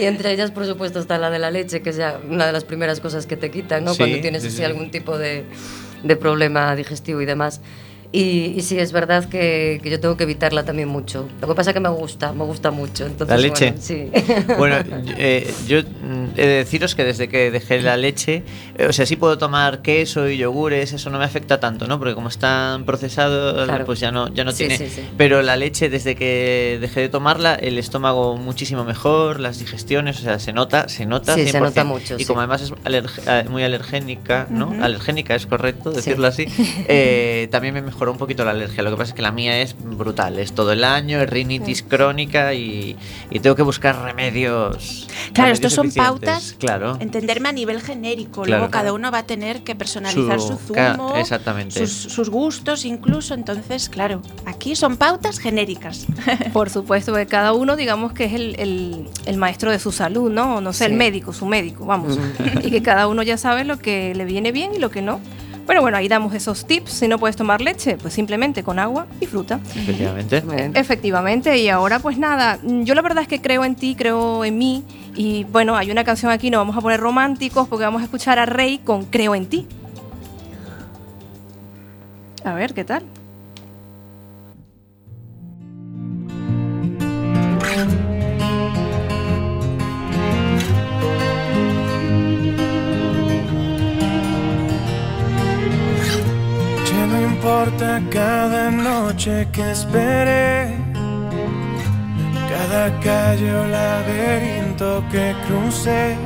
[0.00, 2.52] y entre ellas, por supuesto, está la de la leche, que es ya una de
[2.52, 3.92] las primeras cosas que te quitan, ¿no?
[3.92, 4.64] Sí, Cuando tienes sí, así sí.
[4.64, 5.44] algún tipo de,
[6.02, 7.60] de problema digestivo y demás.
[8.12, 11.28] Y, y sí, es verdad que, que yo tengo que evitarla también mucho.
[11.40, 13.06] Lo que pasa es que me gusta, me gusta mucho.
[13.06, 13.66] Entonces, ¿La leche?
[13.70, 14.10] bueno, sí.
[14.58, 14.76] Bueno,
[15.16, 18.42] eh, yo mm, he de deciros que desde que dejé la leche,
[18.76, 21.98] eh, o sea, sí puedo tomar queso y yogures, eso no me afecta tanto, ¿no?
[22.00, 23.84] Porque como están procesados, Claro.
[23.86, 24.78] pues ya no, ya no Sí, tiene.
[24.78, 24.90] sí.
[25.16, 30.22] Pero la leche, desde que dejé de tomarla, el estómago muchísimo mejor, las digestiones, o
[30.22, 31.36] sea, se nota, se nota.
[31.36, 31.60] Sí, se 100%.
[31.60, 34.66] nota mucho, Y como además es alerg- eh, muy alergénica, ¿no?
[34.70, 34.82] Ujú.
[34.82, 36.46] Alergénica es correcto decirlo así.
[36.88, 38.82] eh, también me mejoró un poquito la alergia.
[38.82, 41.82] Lo que pasa es que la mía es brutal, es todo el año, es rinitis
[41.82, 42.96] crónica y,
[43.30, 45.06] y tengo que buscar remedios.
[45.34, 46.96] Claro, estos son pautas, claro.
[47.00, 48.40] entenderme a nivel genérico.
[48.42, 48.94] Claro, Luego cada claro.
[48.94, 51.78] uno va a tener que personalizar Su- su, zumo, exactamente.
[51.86, 53.34] Sus, sus gustos incluso.
[53.34, 56.06] Entonces, claro, aquí son pautas genéricas.
[56.54, 60.30] Por supuesto, que cada uno, digamos que es el, el- el maestro de su salud,
[60.32, 60.62] ¿no?
[60.62, 62.18] No sé, el médico, su médico, vamos.
[62.62, 65.20] y que cada uno ya sabe lo que le viene bien y lo que no.
[65.70, 66.90] Pero bueno, ahí damos esos tips.
[66.90, 69.60] Si no puedes tomar leche, pues simplemente con agua y fruta.
[69.76, 70.40] Efectivamente.
[70.40, 70.72] Bien.
[70.74, 74.58] Efectivamente, y ahora pues nada, yo la verdad es que creo en ti, creo en
[74.58, 74.82] mí,
[75.14, 78.40] y bueno, hay una canción aquí, no vamos a poner románticos porque vamos a escuchar
[78.40, 79.68] a Rey con Creo en ti.
[82.42, 83.04] A ver, ¿qué tal?
[97.50, 100.76] Importa cada noche que esperé,
[102.48, 106.16] cada calle o laberinto que crucé,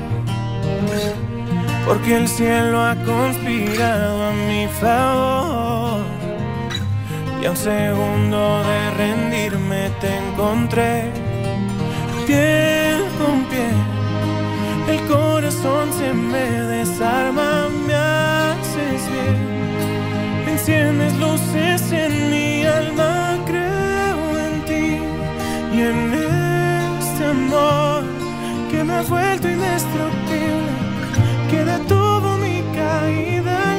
[1.87, 6.03] porque el cielo ha conspirado a mi favor.
[7.41, 11.11] Y a un segundo de rendirme te encontré,
[12.27, 13.81] piel con piel.
[14.89, 19.74] El corazón se me desarma, me haces bien.
[20.67, 24.99] Enciendes luces en mi alma, creo en ti
[25.77, 28.03] y en este amor
[28.71, 30.73] que me ha vuelto indestructible,
[31.51, 33.74] que detuvo mi caída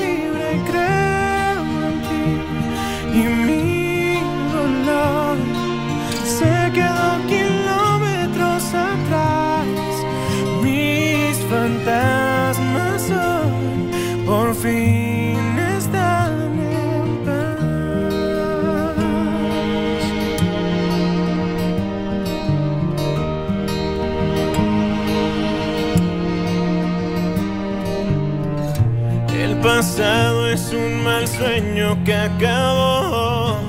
[30.76, 33.60] un mal sueño que acabó.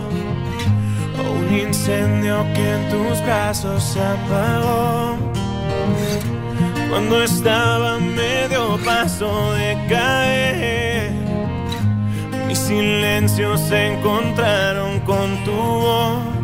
[1.19, 5.17] O un incendio que en tus brazos se apagó.
[6.91, 11.13] Cuando estaba medio paso de caer,
[12.47, 16.36] mis silencios se encontraron con tu voz.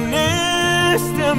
[0.00, 0.14] En
[0.94, 1.34] este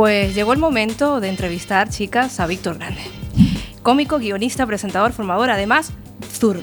[0.00, 3.02] Pues llegó el momento de entrevistar, chicas, a Víctor Grande.
[3.82, 5.92] Cómico, guionista, presentador, formador, además,
[6.32, 6.62] zurdo.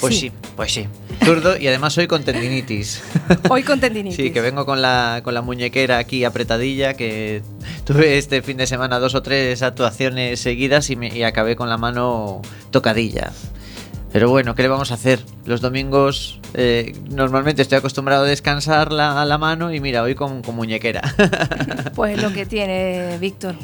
[0.00, 0.32] Pues sí.
[0.56, 0.88] pues sí.
[1.22, 3.02] Zurdo y además hoy con tendinitis.
[3.50, 4.16] Hoy con tendinitis.
[4.16, 7.42] Sí, que vengo con la, con la muñequera aquí apretadilla, que
[7.84, 11.68] tuve este fin de semana dos o tres actuaciones seguidas y, me, y acabé con
[11.68, 13.32] la mano tocadilla.
[14.12, 15.20] Pero bueno, ¿qué le vamos a hacer?
[15.44, 20.42] Los domingos eh, normalmente estoy acostumbrado a descansar la, la mano y mira, hoy con,
[20.42, 21.02] con muñequera.
[21.94, 23.56] Pues lo que tiene Víctor.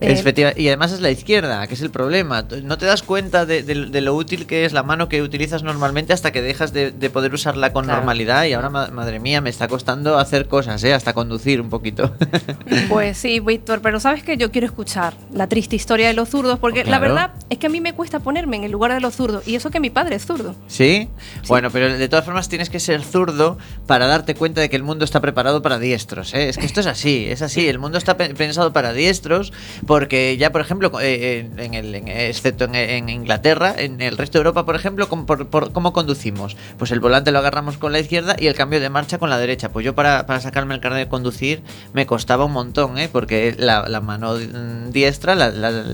[0.00, 2.44] Eh, y además es la izquierda, que es el problema.
[2.62, 5.62] No te das cuenta de, de- de lo útil que es la mano que utilizas
[5.62, 7.98] normalmente hasta que dejas de, de poder usarla con Claro.
[7.98, 8.44] normalidad.
[8.44, 10.94] Y ahora, ma- madre mía, me está costando hacer cosas, ¿eh?
[10.94, 12.12] hasta conducir un poquito.
[12.88, 16.58] Pues sí, Víctor, pero sabes que yo quiero escuchar la triste historia de los zurdos,
[16.58, 19.14] porque la verdad es que a mí me cuesta ponerme en el lugar de los
[19.16, 20.54] zurdos, y eso que mi padre es zurdo.
[20.66, 21.08] ¿Sí?
[21.48, 24.82] Bueno, pero de todas formas tienes que ser zurdo para darte cuenta de que el
[24.82, 26.34] mundo está preparado para diestros.
[26.34, 26.48] ¿eh?
[26.48, 27.68] Es que esto es así, es así.
[27.68, 29.52] El mundo está pe- pensado para diestros
[29.90, 34.38] porque ya, por ejemplo, eh, en, en el, en- excepto en, Inglaterra, en el resto
[34.38, 36.56] de Europa, por ejemplo, ¿cómo, por- ¿cómo conducimos?
[36.78, 39.38] Pues el volante lo agarramos con la izquierda y el cambio de marcha con la
[39.38, 39.70] derecha.
[39.70, 43.08] Pues yo para, para sacarme el carnet de conducir me costaba un montón, ¿eh?
[43.10, 45.84] porque la, la mano mm, diestra la, la-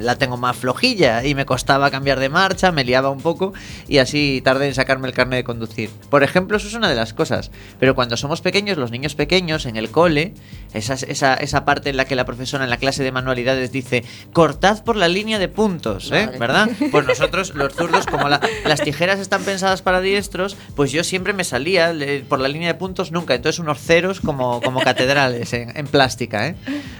[0.00, 3.52] la tengo más flojilla y me costaba cambiar de marcha, me liaba un poco
[3.88, 5.90] y así tardé en sacarme el carnet de conducir.
[6.10, 7.50] Por ejemplo, eso es una de las cosas.
[7.78, 10.34] Pero cuando somos pequeños, los niños pequeños en el cole,
[10.74, 14.04] esa, esa, esa parte en la que la profesora en la clase de manualidades dice,
[14.32, 16.30] cortad por la línea de puntos, ¿eh?
[16.38, 16.68] ¿verdad?
[16.90, 21.32] Pues nosotros, los zurdos, como la- las tijeras están pensadas para diestros, pues yo siempre
[21.32, 21.94] me salía
[22.28, 23.34] por la línea de puntos nunca.
[23.34, 26.56] Entonces unos ceros como, como catedrales en, en plástica, ¿eh?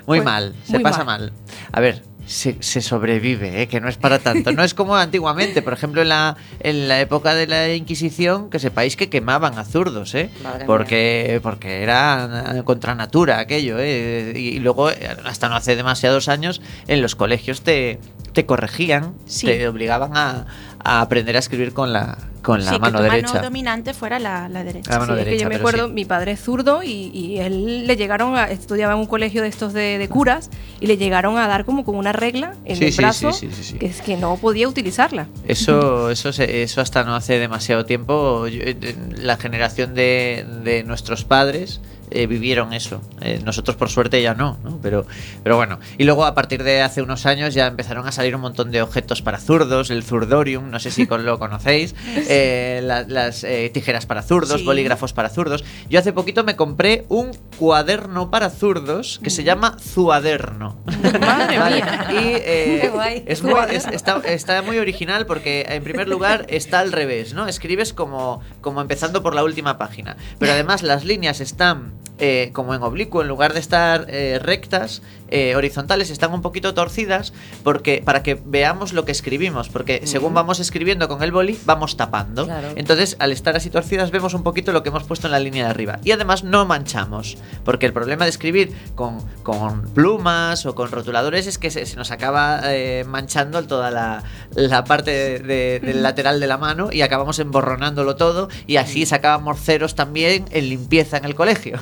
[0.06, 1.20] Muy Pues, mal, se pasa mal.
[1.20, 1.32] mal.
[1.72, 3.66] A ver, se, se sobrevive, ¿eh?
[3.66, 4.52] que no es para tanto.
[4.52, 8.60] No es como antiguamente, por ejemplo, en la, en la época de la Inquisición, que
[8.60, 10.30] sepáis que quemaban a zurdos, ¿eh?
[10.42, 14.32] Madre Porque, porque era eh, contra natura aquello, ¿eh?
[14.36, 17.98] Y, luego, eh, hasta no hace demasiados años, en los colegios te,
[18.32, 19.46] te corregían, Sí.
[19.46, 20.46] te obligaban a,
[20.82, 23.32] a aprender a escribir con la, con la sí, mano que tu derecha.
[23.34, 24.90] mano dominante fuera la, la derecha.
[24.92, 25.92] La mano Sí, es que derecha, yo me acuerdo, sí.
[25.92, 29.48] mi padre es zurdo y, y él le llegaron a, estudiaba en un colegio de
[29.48, 32.84] estos de, de curas y le llegaron a dar como con una regla en Sí,
[32.86, 33.78] el sí, brazo sí, sí, sí, sí.
[33.78, 35.26] que es que no podía utilizarla.
[35.46, 38.46] Eso, eso, se- eso hasta no hace demasiado tiempo.
[38.48, 43.00] yo- eh, la generación de, de nuestros padres eh, vivieron eso.
[43.20, 44.78] Eh, nosotros por suerte ya no, ¿no?
[44.82, 45.06] Pero,
[45.42, 45.78] pero bueno.
[45.98, 48.82] Y luego a partir de hace unos años ya empezaron a salir un montón de
[48.82, 51.94] objetos para zurdos, el zurdorium, no sé si con- lo conocéis,
[52.28, 54.66] eh, la- las tijeras para zurdos, Sí.
[54.66, 55.64] bolígrafos para zurdos.
[55.88, 60.76] Yo hace poquito me compré un cuaderno para zurdos que se llama Zuaderno.
[61.20, 62.06] Madre Vale, mía.
[62.10, 62.14] Y
[62.80, 63.22] Qué guay.
[63.26, 67.46] es muy, es- está, está muy original porque en primer lugar está al revés, ¿no?
[67.46, 70.16] Escribes como, como empezando por la última página.
[70.38, 75.02] Pero además las líneas están eh, como en oblicuo, en lugar de estar eh, rectas,
[75.30, 79.68] eh, horizontales, están un poquito torcidas porque, para que veamos lo que escribimos.
[79.68, 82.44] Porque según vamos escribiendo con el boli, vamos tapando.
[82.46, 82.68] Claro.
[82.76, 85.64] Entonces, al estar así torcidas, vemos un poquito lo que hemos puesto en la línea
[85.64, 85.98] de arriba.
[86.04, 87.36] Y además no manchamos.
[87.64, 91.96] Porque el problema de escribir con, con plumas o con rotuladores es que se, se
[91.96, 94.22] nos acaba eh, manchando toda la,
[94.54, 98.48] la parte de- de- del lateral de la mano y acabamos emborronándolo todo.
[98.66, 101.78] Y así sacábamos ceros también en limpieza en el colegio.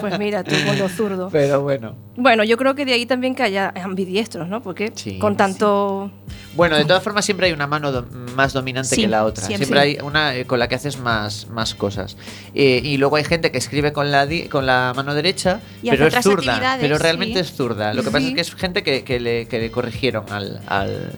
[0.00, 1.32] Pues mira, tú con los zurdos.
[1.32, 1.94] Pero bueno.
[2.16, 4.62] Bueno, yo creo que de ahí también que haya ambidiestros, ¿no?
[4.62, 6.10] Porque Sí, con tanto...
[6.54, 9.46] Bueno, de todas formas siempre hay una mano do- más dominante Sí, que la otra.
[9.46, 9.66] siempre.
[9.66, 12.16] Siempre, hay una eh, con la que haces más, más cosas.
[12.54, 15.90] Eh, y luego hay gente que escribe con la, di- con la mano derecha, Y
[15.90, 16.76] pero es zurda.
[16.80, 17.94] Pero realmente es zurda.
[17.94, 20.60] Lo que pasa es que es gente que, que le, que le corrigieron al...
[20.66, 21.12] al-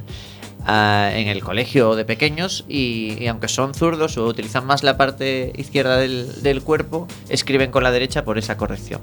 [0.66, 4.96] a- en el colegio de pequeños y, y aunque son zurdos o utilizan más la
[4.96, 9.01] parte izquierda del, del cuerpo, escriben con la derecha por esa corrección.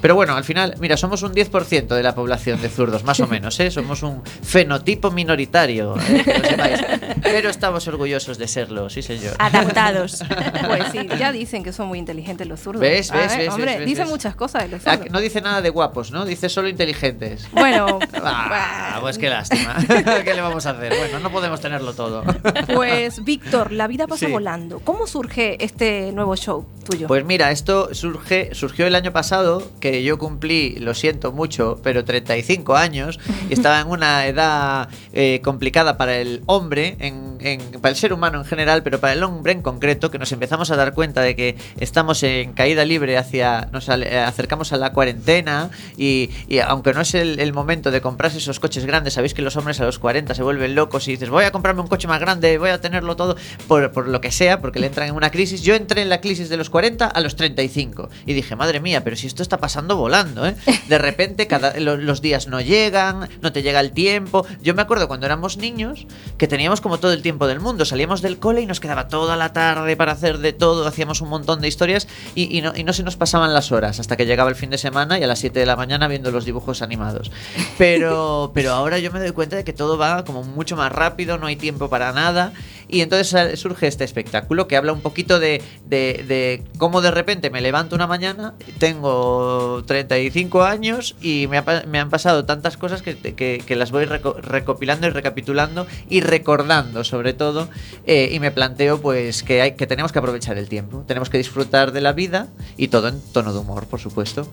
[0.00, 3.26] Pero bueno, al final, mira, somos un 10% de la población de zurdos, más o
[3.26, 3.70] menos, ¿eh?
[3.70, 6.22] Somos un fenotipo minoritario, ¿eh?
[6.24, 6.80] que lo sepáis.
[7.22, 9.34] Pero estamos orgullosos de serlo, sí señor.
[9.38, 10.22] Adaptados.
[10.72, 12.80] Pues sí, ya dicen que son muy inteligentes los zurdos.
[12.80, 14.08] ¿Ves, A ves, ver, ves, Hombre, ves, ves.
[14.08, 15.04] muchas cosas de los Ah, zurdos.
[15.06, 16.24] que no dice nada de guapos, ¿no?
[16.24, 17.46] Dice solo inteligentes.
[17.52, 19.76] Bueno, Ah, pues qué lástima.
[20.24, 20.92] ¿Qué le vamos a hacer?
[21.02, 22.22] Bueno, no podemos tenerlo todo.
[22.74, 24.32] pues Víctor, la vida pasa Sí.
[24.32, 24.78] volando.
[24.80, 27.08] ¿Cómo surge este nuevo show tuyo?
[27.08, 32.04] Pues mira, esto surge, surgió el año pasado, que yo cumplí, lo siento mucho, pero
[32.04, 33.18] 35 años,
[33.50, 38.12] y estaba en una edad eh, complicada para el hombre, en, en- para el ser
[38.12, 41.20] humano en general, pero para el hombre en concreto, que nos empezamos a dar cuenta
[41.22, 46.60] de que estamos en caída libre hacia, nos eh, acercamos a la cuarentena, y, y
[46.60, 49.80] aunque no es el, el momento de comprarse esos coches grandes, sabéis que los hombres
[49.80, 52.58] a los 40 se vuelven locos y dices, voy a comprarme un coche más grande,
[52.58, 53.36] voy a tenerlo todo,
[53.68, 55.62] por, por lo que sea, porque le entran en una crisis.
[55.62, 59.02] Yo entré en la crisis de los 40 a los 35 y dije, madre mía,
[59.04, 60.54] pero si esto está pasando volando, ¿eh?
[60.88, 64.46] De repente cada, lo- los días no llegan, no te llega el tiempo.
[64.62, 66.06] Yo me acuerdo cuando éramos niños
[66.38, 69.36] que teníamos como todo el tiempo del mundo, salíamos del cole y nos quedaba toda
[69.36, 72.84] la tarde para hacer de todo, hacíamos un montón de historias y, y no, y
[72.84, 75.26] no se nos pasaban las horas hasta que llegaba el fin de semana y a
[75.26, 77.30] las 7 de la mañana viendo los dibujos animados.
[77.78, 81.38] Pero, pero ahora yo me doy cuenta de que todo va como mucho más rápido,
[81.38, 82.52] no hay tiempo para nada.
[82.88, 87.48] Y entonces surge este espectáculo que habla un poquito de, de, de cómo de repente
[87.48, 93.16] me levanto una mañana, tengo 35 años y me, me han pasado tantas cosas que,
[93.16, 97.68] que- las voy reco- recopilando y recapitulando y recordando sobre todo.
[98.06, 101.38] eh, y me planteo pues que, hay, que tenemos que aprovechar el tiempo, tenemos que
[101.38, 104.46] disfrutar de la vida y todo en tono de humor, por supuesto.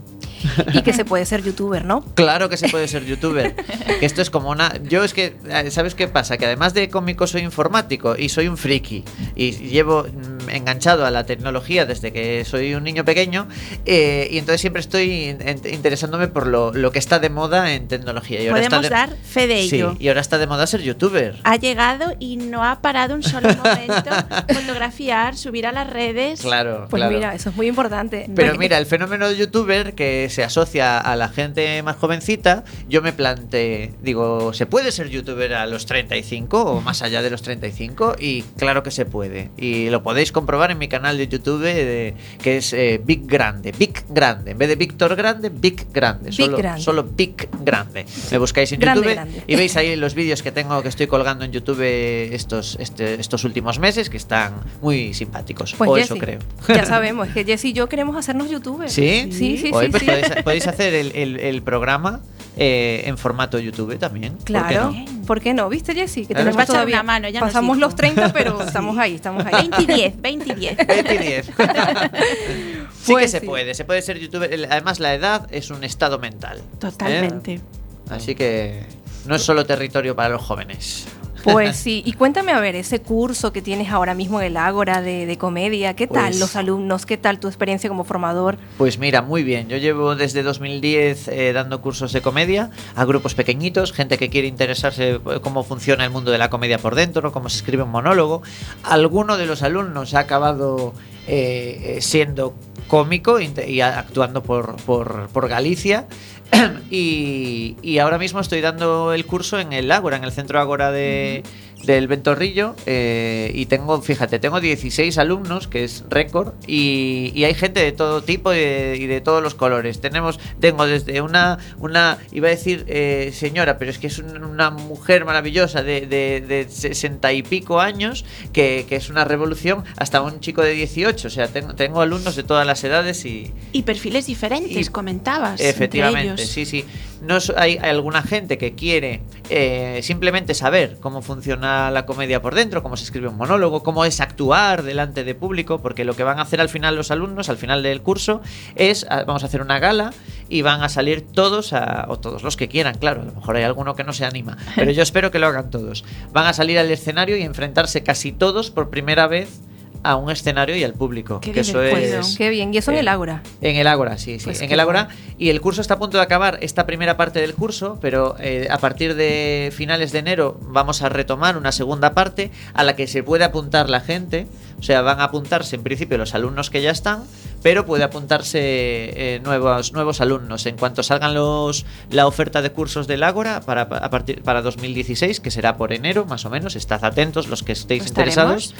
[0.73, 2.03] Y que se puede ser youtuber, ¿no?
[2.15, 3.55] Claro que se puede ser youtuber.
[4.01, 4.73] esto es como una.
[4.83, 6.37] Yo es que, eh, ¿sabes qué pasa?
[6.37, 9.03] Que además de cómico soy informático y soy un friki.
[9.35, 10.05] Y llevo
[10.49, 13.47] enganchado a la tecnología desde que soy un niño pequeño
[13.85, 17.73] eh, y entonces siempre estoy in- in- interesándome por lo, lo que está de moda
[17.73, 18.41] en tecnología.
[18.41, 19.95] Y ahora Podemos está de- dar fe de Sí, ello.
[19.99, 21.35] y ahora está de moda ser youtuber.
[21.43, 24.09] Ha llegado y no ha parado un solo momento
[24.53, 26.41] fotografiar, subir a las redes.
[26.41, 27.15] Claro, Pues claro.
[27.15, 28.27] mira, eso es muy importante.
[28.35, 33.01] Pero mira, el fenómeno de youtuber que se asocia a la gente más jovencita, yo
[33.01, 37.41] me planteé, digo, ¿se puede ser youtuber a los 35 o más allá de los
[37.41, 38.15] 35?
[38.19, 39.51] Y claro que se puede.
[39.57, 43.73] Y lo podéis comprobar en mi canal de YouTube eh, que es eh, Big Grande,
[43.77, 44.51] Big Grande.
[44.51, 46.29] En vez de Víctor Grande, Big Grande.
[46.29, 46.81] Big solo, Grande.
[46.81, 48.05] solo Big Grande.
[48.31, 49.43] Me buscáis en Grande, YouTube grande.
[49.47, 53.43] y veis ahí los vídeos que tengo que estoy colgando en YouTube estos, este- estos
[53.43, 55.75] últimos meses que están muy simpáticos.
[55.77, 56.39] Pues o eso creo.
[56.67, 58.91] Ya sabemos, es que Jessy y yo queremos hacernos youtubers.
[58.93, 59.29] ¿Sí?
[59.31, 60.05] Sí, sí, Oye, sí, pues sí.
[60.09, 62.21] Podéis, podéis hacer el, el- el programa
[62.57, 64.33] eh, en formato YouTube también.
[64.33, 65.25] ¿por qué Claro, no?
[65.25, 65.69] ¿por qué no?
[65.69, 66.21] ¿Viste, Jessy?
[66.25, 66.45] Que Claro.
[66.51, 66.95] tenemos todavía.
[66.95, 69.69] una mano, ya Pasamos los 30, pero estamos ahí, estamos ahí.
[69.69, 70.77] 20 y 10, 20 y 10.
[70.87, 71.45] 20 y 10.
[73.03, 73.45] sí que se sí.
[73.45, 74.67] puede, se puede ser youtuber.
[74.69, 76.59] Además, la edad es un estado mental.
[76.59, 76.77] ¿eh?
[76.79, 77.61] Totalmente.
[78.09, 78.83] Así que
[79.25, 81.07] no es solo territorio para los jóvenes.
[81.43, 85.01] Pues sí, y cuéntame a ver, ese curso que tienes ahora mismo en el Ágora
[85.01, 87.05] de, de comedia, ¿qué tal Pues- los alumnos?
[87.05, 88.57] ¿Qué tal tu experiencia como formador?
[88.77, 89.67] Pues mira, muy bien.
[89.69, 94.47] Yo llevo desde 2010 eh, dando cursos de comedia a grupos pequeñitos, gente que quiere
[94.47, 97.91] interesarse eh, cómo funciona el mundo de la comedia por dentro, cómo se escribe un
[97.91, 98.41] monólogo.
[98.83, 100.93] Alguno de los alumnos ha acabado
[101.29, 102.55] eh, eh, siendo
[102.87, 106.07] cómico y actuando por, por- por Galicia.
[106.89, 110.91] y, y ahora mismo estoy dando el curso en el Ágora, en el centro Ágora
[110.91, 111.43] de,
[111.83, 112.75] del Ventorrillo.
[112.85, 117.91] eh, y tengo, fíjate, tengo 16 alumnos, que es récord, y, y hay gente de
[117.91, 120.01] todo tipo y de, y de todos los colores.
[120.01, 124.43] Tenemos, tengo desde una, una iba a decir eh, señora, pero es que es un-
[124.43, 129.83] una mujer maravillosa de, de, de 60 y pico años, que, que es una revolución,
[129.97, 131.27] hasta un chico de 18.
[131.27, 135.53] O sea, tengo, tengo alumnos de todas las edades y, Y perfiles diferentes, Y- comentabas.
[135.53, 136.49] entre Efectivamente, ellos.
[136.51, 136.85] sí, sí.
[137.21, 142.55] No hay, hay alguna gente que quiere eh, simplemente saber cómo funciona la comedia por
[142.55, 146.23] dentro, cómo se escribe un monólogo, cómo es actuar delante de público, porque lo que
[146.23, 148.41] van a hacer al final los alumnos, al final del curso,
[148.75, 150.13] es ah, vamos a hacer una gala
[150.47, 153.57] y van a salir todos, a- o todos los que quieran, claro, a lo mejor
[153.57, 156.05] hay alguno que no se anima, pero yo espero que lo hagan todos.
[156.31, 159.59] Van a salir al escenario y enfrentarse casi todos por primera vez
[160.03, 161.39] a un escenario y al público.
[161.41, 162.19] Qué que eso divertido.
[162.21, 163.43] es, Qué bien, y eso en el Ágora.
[163.61, 164.45] en el Ágora, sí, sí.
[164.45, 165.09] Pues en el Ágora.
[165.37, 168.67] Y el curso está a punto de acabar, esta primera parte del curso, pero eh,
[168.69, 173.07] a partir de finales de enero vamos a retomar una segunda parte a la que
[173.07, 174.47] se puede apuntar la gente.
[174.79, 177.23] O sea, van a apuntarse en principio los alumnos que ya están,
[177.61, 180.65] pero puede apuntarse eh, nuevos, nuevos alumnos.
[180.65, 185.39] En cuanto salgan los la oferta de cursos del Ágora para, a partir, para 2016,
[185.39, 188.69] que será por enero más o menos, estad atentos los que estéis Estaremos.
[188.71, 188.75] interesados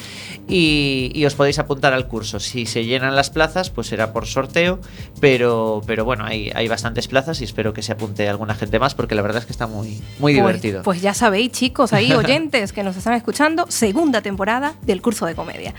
[0.48, 2.40] y, y os podéis apuntar al curso.
[2.40, 4.80] Si se llenan las plazas, pues será por sorteo,
[5.20, 8.94] pero, pero bueno, hay, hay bastantes plazas y espero que se apunte alguna gente más
[8.94, 10.82] porque la verdad es que está muy, muy Pues- divertido.
[10.82, 15.34] Pues ya sabéis, chicos, ahí oyentes que nos están escuchando, segunda temporada del curso de
[15.34, 15.74] comedia.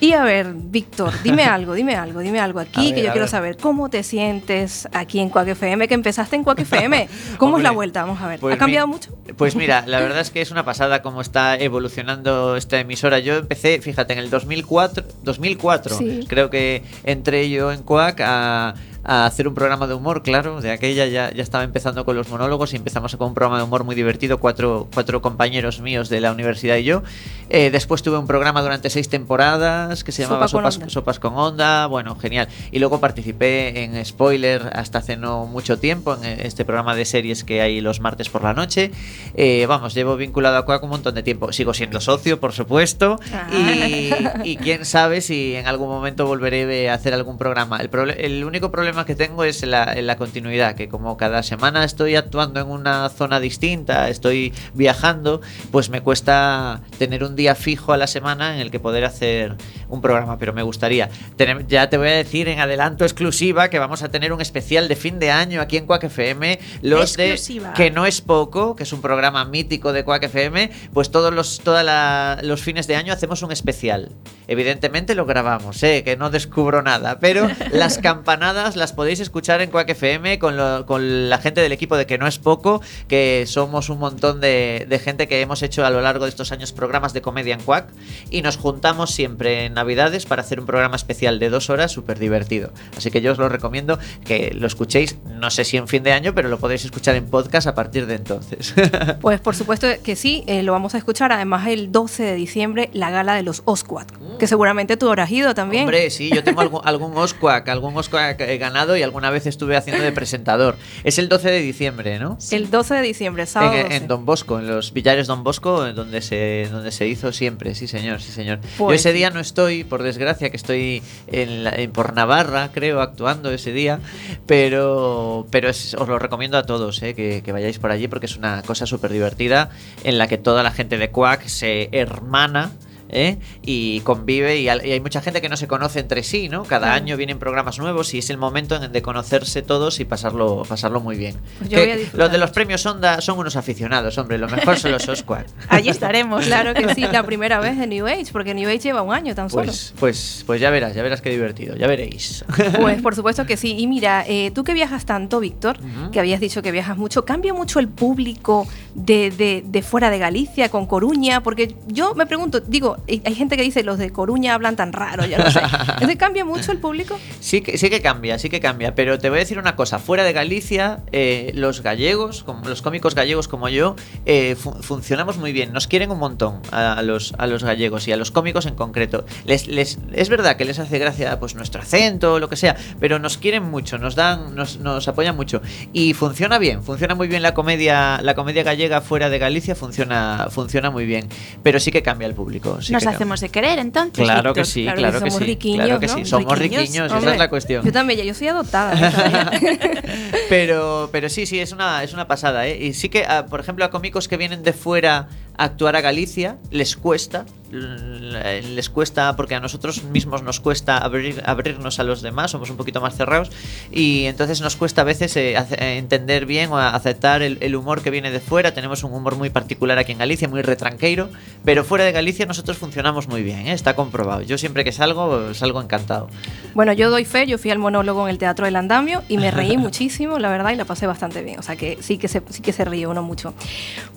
[0.00, 3.20] Y a ver, Víctor, dime algo, dime algo, dime algo aquí ver, que yo quiero
[3.26, 3.28] ver.
[3.28, 3.56] saber.
[3.58, 5.86] ¿Cómo te sientes aquí en Cuac FM?
[5.88, 7.08] Que empezaste en Cuac FM.
[7.36, 8.02] ¿Cómo es la vuelta?
[8.02, 8.40] Vamos a ver.
[8.40, 9.10] pues ¿Ha cambiado mi- mucho?
[9.36, 13.18] Pues mira, la verdad es que es una pasada cómo está evolucionando esta emisora.
[13.18, 16.24] Yo empecé, fíjate, en el 2004, 2004 Sí.
[16.28, 18.74] creo que entré yo en Quack a,
[19.04, 22.28] a hacer un programa de humor, claro, de aquella ya, ya estaba empezando con los
[22.28, 26.20] monólogos y empezamos con un programa de humor muy divertido, cuatro, cuatro compañeros míos de
[26.20, 27.02] la universidad y yo.
[27.48, 30.88] Eh, después tuve un programa durante seis temporadas que se Sopa llamaba con Sopas, Onda.
[30.90, 32.48] Sopas con Onda, bueno, genial.
[32.70, 37.44] Y luego participé en Spoiler hasta hace no mucho tiempo, en este programa de series
[37.44, 38.90] que hay los martes por la noche.
[39.34, 41.52] Eh, vamos, llevo vinculado a Quack un montón de tiempo.
[41.52, 43.18] Sigo siendo socio, por supuesto.
[43.32, 43.48] Ah.
[43.52, 44.10] Y,
[44.50, 47.78] y quién sabe si en algún momento volveré a hacer algún programa.
[47.78, 51.84] El, el único problema que tengo es la, en la continuidad, que como cada semana
[51.84, 57.92] estoy actuando en una zona distinta, estoy viajando, pues me cuesta tener un día fijo
[57.92, 59.56] a la semana en el que poder hacer
[59.88, 61.08] un programa, pero me gustaría.
[61.38, 64.88] Tenem- ya te voy a decir en adelanto exclusiva que vamos a tener un especial
[64.88, 67.68] de fin de año aquí en Quack FM, los Exclusiva.
[67.68, 71.32] de que no es poco, que es un programa mítico de Quack FM, pues todos
[71.32, 74.10] los toda la- los fines de año hacemos un especial.
[74.48, 76.02] Evidentemente lo grabamos, ¿eh?
[76.04, 80.84] que no descubro nada, pero las campanadas las podéis escuchar en Quack FM con, lo-
[80.86, 84.86] con la gente del equipo de Que No Es Poco, que somos un montón de,
[84.88, 87.60] de gente que hemos hecho a lo largo de estos años programas de comedia en
[87.60, 87.86] Quack
[88.30, 92.18] y nos juntamos siempre en Navidades para hacer un programa especial de dos horas súper
[92.18, 92.72] divertido.
[92.96, 96.12] Así que yo os lo recomiendo que lo escuchéis, no sé si en fin de
[96.12, 98.74] año, pero lo podéis escuchar en podcast a partir de entonces.
[99.20, 101.30] Pues por supuesto que sí, eh, lo vamos a escuchar.
[101.32, 104.06] Además, el 12 de diciembre, la gala de los Osquad,
[104.38, 105.82] que seguramente tú habrás ido también.
[105.84, 109.76] Hombre, sí, yo tengo algún, algún Osquac, algún Osquac eh, ganado y alguna vez estuve
[109.76, 110.76] haciendo de presentador.
[111.04, 112.38] Es el 12 de diciembre, ¿no?
[112.50, 113.74] El 12 de diciembre, sábado.
[113.76, 113.96] En, 12.
[113.96, 117.86] en Don Bosco, en los Villares Don Bosco, donde se, donde se hizo siempre, sí
[117.88, 118.60] señor, sí señor.
[118.62, 122.70] Yo Pues ese día no estoy, por desgracia, que estoy en la- en- por Navarra,
[122.72, 124.00] creo, actuando ese día,
[124.46, 128.26] pero, pero es- os lo recomiendo a todos, eh, que, que vayáis por allí porque
[128.26, 129.70] es una cosa súper divertida
[130.04, 132.72] en la que toda la gente de Quack se hermana.
[133.12, 133.38] ¿Eh?
[133.62, 136.64] y convive y, hay mucha gente que no se conoce entre sí, ¿no?
[136.64, 136.94] Cada Claro.
[136.94, 141.00] año vienen programas nuevos y es el momento en- de conocerse todos y pasarlo, pasarlo
[141.00, 141.36] muy bien.
[141.58, 145.08] Pues Que los de los premios Onda son unos aficionados, hombre, lo mejor son los
[145.08, 145.46] Oscar.
[145.68, 146.46] Allí estaremos.
[146.46, 149.34] Claro que sí, la primera vez de New Age, porque New Age lleva un año
[149.34, 149.64] tan solo.
[149.66, 152.44] Pues, pues, pues ya verás, ya verás qué divertido, ya veréis.
[152.80, 153.76] Pues por supuesto que sí.
[153.78, 155.78] Y mira, eh, tú que viajas tanto, Víctor,
[156.12, 160.18] que habías dicho que viajas mucho, ¿cambia mucho el público de, de- de fuera de
[160.18, 161.42] Galicia con Coruña?
[161.42, 165.24] Porque yo me pregunto, digo, hay gente que dice los de Coruña hablan tan raro,
[165.26, 165.60] ya no sé.
[165.94, 167.18] ¿Entonces cambia mucho el público?
[167.40, 169.98] Sí que, sí que cambia, sí que cambia, pero te voy a decir una cosa,
[169.98, 173.96] fuera de Galicia, eh, los gallegos, como, los cómicos gallegos como yo,
[174.26, 178.06] eh, fu- funcionamos muy bien, nos quieren un montón a, a los, a los gallegos
[178.08, 179.24] y a los cómicos en concreto.
[179.44, 183.18] Les, les, es verdad que les hace gracia pues nuestro acento, lo que sea, pero
[183.18, 185.60] nos quieren mucho, nos dan, nos, nos apoyan mucho
[185.92, 190.48] y funciona bien, funciona muy bien la comedia, la comedia gallega fuera de Galicia funciona,
[190.50, 191.28] funciona muy bien,
[191.62, 192.78] pero sí que cambia el público.
[192.90, 194.24] Sí Nos que hacemos de querer entonces.
[194.24, 195.44] Claro que sí, Claro claro, que que, somos sí.
[195.44, 196.14] riquiños, claro que ¿no?
[196.14, 197.84] sí, somos Riquiños, riquiños, esa es la cuestión.
[197.84, 199.50] Yo también, ya yo soy adoptada.
[200.48, 202.76] Pero, pero sí, sí, es una, es una pasada, ¿eh?
[202.84, 206.58] Y sí que, ah, por ejemplo, a cómicos que vienen de fuera actuar a Galicia,
[206.70, 212.50] les cuesta, les cuesta, porque a nosotros mismos nos cuesta abrir, abrirnos a los demás,
[212.50, 213.50] somos un poquito más cerrados,
[213.92, 218.02] y entonces nos cuesta a veces eh, eh, entender bien o aceptar el, el humor
[218.02, 218.74] que viene de fuera.
[218.74, 221.30] Tenemos un humor muy particular aquí en Galicia, muy retranqueiro,
[221.64, 223.72] pero fuera de Galicia nosotros funcionamos muy bien, ¿eh?
[223.72, 224.42] está comprobado.
[224.42, 226.28] Yo siempre que salgo, salgo encantado.
[226.74, 229.50] Bueno, yo doy fe, yo fui al monólogo en el Teatro del Andamio y me
[229.50, 231.58] reí muchísimo, la verdad, y la pasé bastante bien.
[231.58, 233.54] O sea que sí que se, sí que se ríe uno mucho.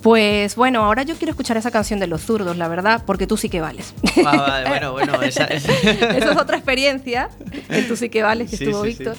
[0.01, 3.37] Pues bueno, ahora yo quiero escuchar esa canción de los zurdos, la verdad, porque tú
[3.37, 3.93] sí que vales.
[4.25, 7.29] Ah, vale, bueno, bueno, esa, esa- Esa es otra experiencia,
[7.69, 8.97] el tú sí que vales que Sí, estuvo sí, sí.
[8.99, 9.15] Víctor.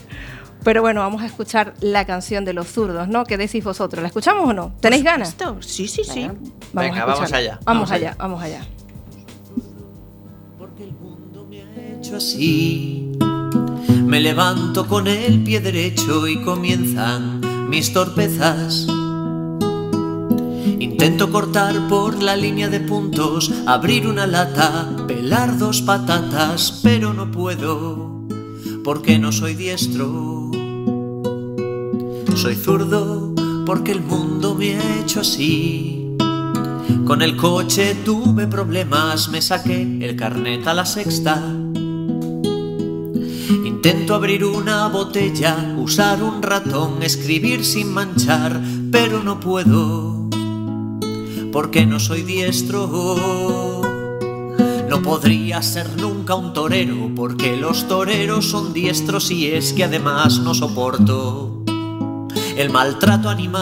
[0.62, 3.24] Pero bueno, vamos a escuchar la canción de los zurdos, ¿no?
[3.24, 4.02] ¿Qué decís vosotros?
[4.02, 4.74] ¿La escuchamos o no?
[4.80, 5.34] ¿Tenéis ganas?
[5.60, 6.30] Sí, sí, sí.
[6.74, 8.16] Venga, a vamos allá, Vamos, vamos allá, allá.
[8.18, 8.60] vamos allá.
[10.58, 13.12] Porque el mundo me ha hecho así.
[14.04, 17.40] Me levanto con el pie derecho y comienzan
[17.70, 18.86] mis torpezas.
[20.64, 27.30] Intento cortar por la línea de puntos, abrir una lata, pelar dos patatas, pero no
[27.30, 28.26] puedo,
[28.82, 30.50] porque no soy diestro.
[32.34, 33.34] Soy zurdo
[33.64, 36.16] porque el mundo me ha hecho así.
[37.06, 41.42] Con el coche tuve problemas, me saqué el carnet a la sexta.
[43.64, 48.60] Intento abrir una botella, usar un ratón, escribir sin manchar,
[48.90, 50.28] pero no puedo,
[51.54, 53.80] porque no soy diestro.
[54.88, 60.40] No podría ser nunca un torero, porque los toreros son diestros y es que además
[60.40, 61.62] no soporto
[62.56, 63.54] el maltrato animal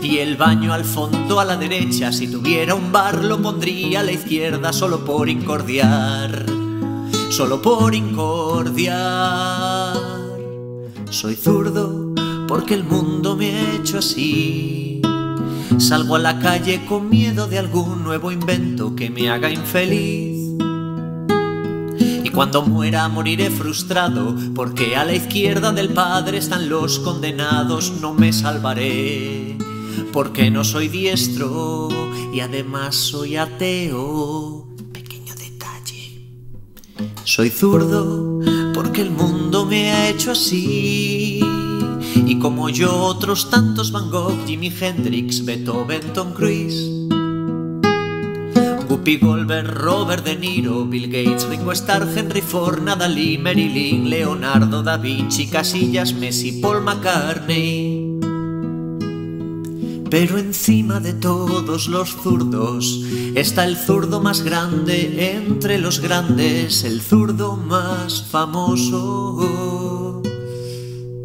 [0.00, 2.12] y el baño al fondo a la derecha.
[2.12, 6.46] Si tuviera un bar lo pondría a la izquierda solo por incordiar,
[7.28, 8.94] solo por incordiar.
[11.10, 12.14] Soy zurdo
[12.46, 14.89] porque el mundo me ha hecho así.
[15.78, 20.56] Salgo a la calle con miedo de algún nuevo invento que me haga infeliz.
[22.22, 28.14] Y cuando muera moriré frustrado, porque a la izquierda del Padre están los condenados, no
[28.14, 29.56] me salvaré,
[30.12, 31.88] porque no soy diestro
[32.32, 34.68] y además soy ateo.
[34.92, 36.26] Pequeño detalle.
[37.24, 38.40] Soy zurdo
[38.74, 41.40] porque el mundo me ha hecho así.
[42.30, 46.88] Y como yo otros tantos Van Gogh, Jimi Hendrix, Beethoven, Tom Cruise.
[48.88, 54.96] Whoopi Goldberg, Robert De Niro, Bill Gates, Ringo Starr, Henry Ford, Nadalí, Marilyn, Leonardo da
[54.96, 58.20] Vinci, Casillas, Messi, Paul McCartney.
[60.08, 63.02] Pero encima de todos los zurdos
[63.34, 69.42] está el zurdo más grande entre los grandes, el zurdo más famoso.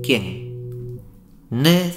[0.01, 0.44] ¿Quién?
[1.55, 1.93] Ned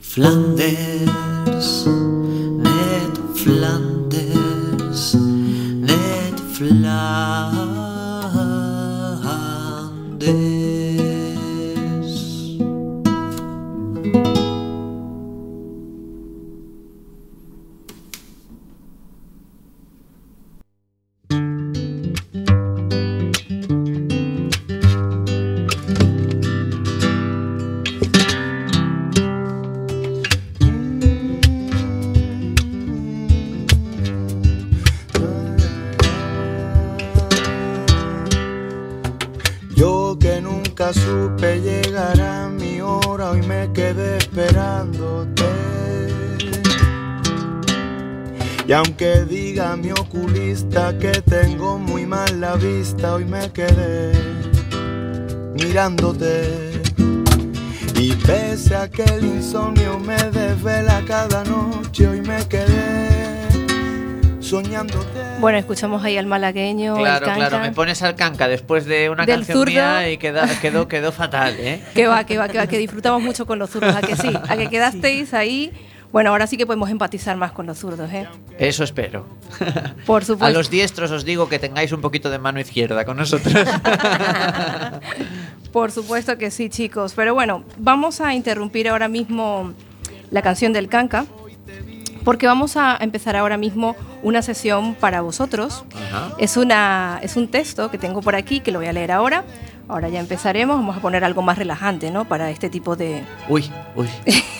[0.00, 1.86] Flanders.
[1.86, 3.89] Ned Flanders.
[50.14, 54.10] Oculista que tengo muy mal la vista, hoy me quedé
[55.54, 56.80] mirándote.
[57.94, 63.08] Y pese a que el insomnio me desvela cada noche, hoy me quedé
[64.40, 65.06] soñándote.
[65.38, 66.96] Bueno, escuchamos ahí al malagueño.
[66.96, 67.48] el Claro, canca.
[67.48, 69.70] claro, me pones al canca después de una Del canción zurdo.
[69.70, 71.80] mía y queda- quedó, quedó fatal, ¿eh?
[71.94, 74.32] Que va, que va, que va, que disfrutamos mucho con los zurdos, ¿a que sí?
[74.48, 75.70] ¿A que quedasteis ahí?
[76.12, 78.26] Bueno, ahora sí que podemos empatizar más con los zurdos, ¿eh?
[78.58, 79.26] Eso espero.
[80.06, 80.44] Por supuesto.
[80.44, 83.54] A los diestros os digo que tengáis un poquito de mano izquierda con nosotros.
[85.72, 87.12] Por supuesto que sí, chicos.
[87.14, 89.72] Pero bueno, vamos a interrumpir ahora mismo
[90.30, 91.26] la canción del canca.
[92.24, 95.84] Porque vamos a empezar ahora mismo una sesión para vosotros.
[95.94, 96.34] Ajá.
[96.38, 99.44] Es, una, es un texto que tengo por aquí que lo voy a leer ahora.
[99.90, 100.76] Ahora ya empezaremos.
[100.76, 102.24] Vamos a poner algo más relajante, ¿no?
[102.24, 104.08] Para este tipo de, Uy, uy.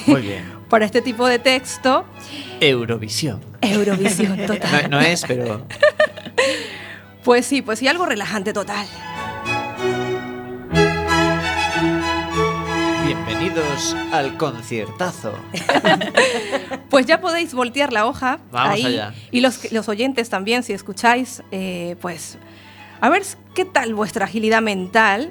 [0.09, 0.45] Muy bien.
[0.69, 2.05] para este tipo de texto.
[2.61, 3.41] Eurovisión.
[3.61, 4.91] Eurovisión total.
[4.91, 5.65] No, no es, pero.
[7.23, 8.87] Pues sí, pues sí, algo relajante total.
[13.05, 15.35] Bienvenidos al conciertazo.
[16.89, 18.87] Pues ya podéis voltear la hoja Vamos ahí.
[18.87, 19.15] allá.
[19.31, 22.39] Y los, los oyentes también, si escucháis, eh, pues
[23.01, 23.23] a ver
[23.55, 25.31] qué tal vuestra agilidad mental.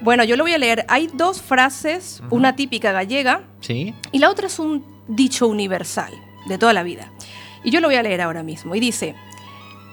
[0.00, 0.84] Bueno, yo lo voy a leer.
[0.88, 3.94] Hay dos frases, una típica gallega ¿Sí?
[4.12, 6.12] y la otra es un dicho universal
[6.46, 7.10] de toda la vida.
[7.64, 8.74] Y yo lo voy a leer ahora mismo.
[8.74, 9.16] Y dice,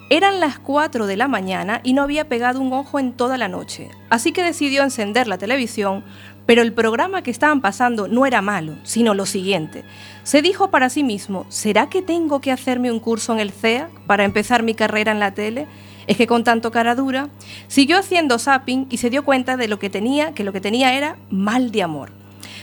[0.09, 3.47] eran las 4 de la mañana y no había pegado un ojo en toda la
[3.47, 3.89] noche.
[4.11, 6.03] Así que decidió encender la televisión,
[6.45, 9.83] pero el programa que estaban pasando no era malo, sino lo siguiente.
[10.23, 13.89] Se dijo para sí mismo, ¿será que tengo que hacerme un curso en el CEA
[14.05, 15.65] para empezar mi carrera en la tele?
[16.07, 17.29] Es que con tanto cara dura,
[17.67, 20.93] siguió haciendo zapping y se dio cuenta de lo que tenía, que lo que tenía
[20.93, 22.11] era mal de amor.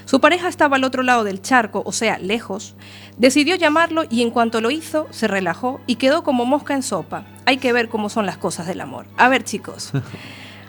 [0.04, 2.74] Su pareja estaba al otro lado del charco, o sea, lejos.
[3.18, 7.24] Decidió llamarlo y en cuanto lo hizo, se relajó y quedó como mosca en sopa.
[7.46, 9.06] Hay que ver cómo son las cosas del amor.
[9.16, 9.92] A ver, chicos.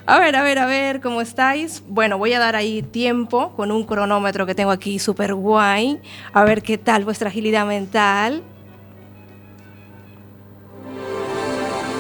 [0.05, 1.82] A ver, a ver, a ver, ¿cómo estáis?
[1.88, 6.01] Bueno, voy a dar ahí tiempo con un cronómetro que tengo aquí súper guay.
[6.34, 8.43] A ver qué tal vuestra agilidad mental.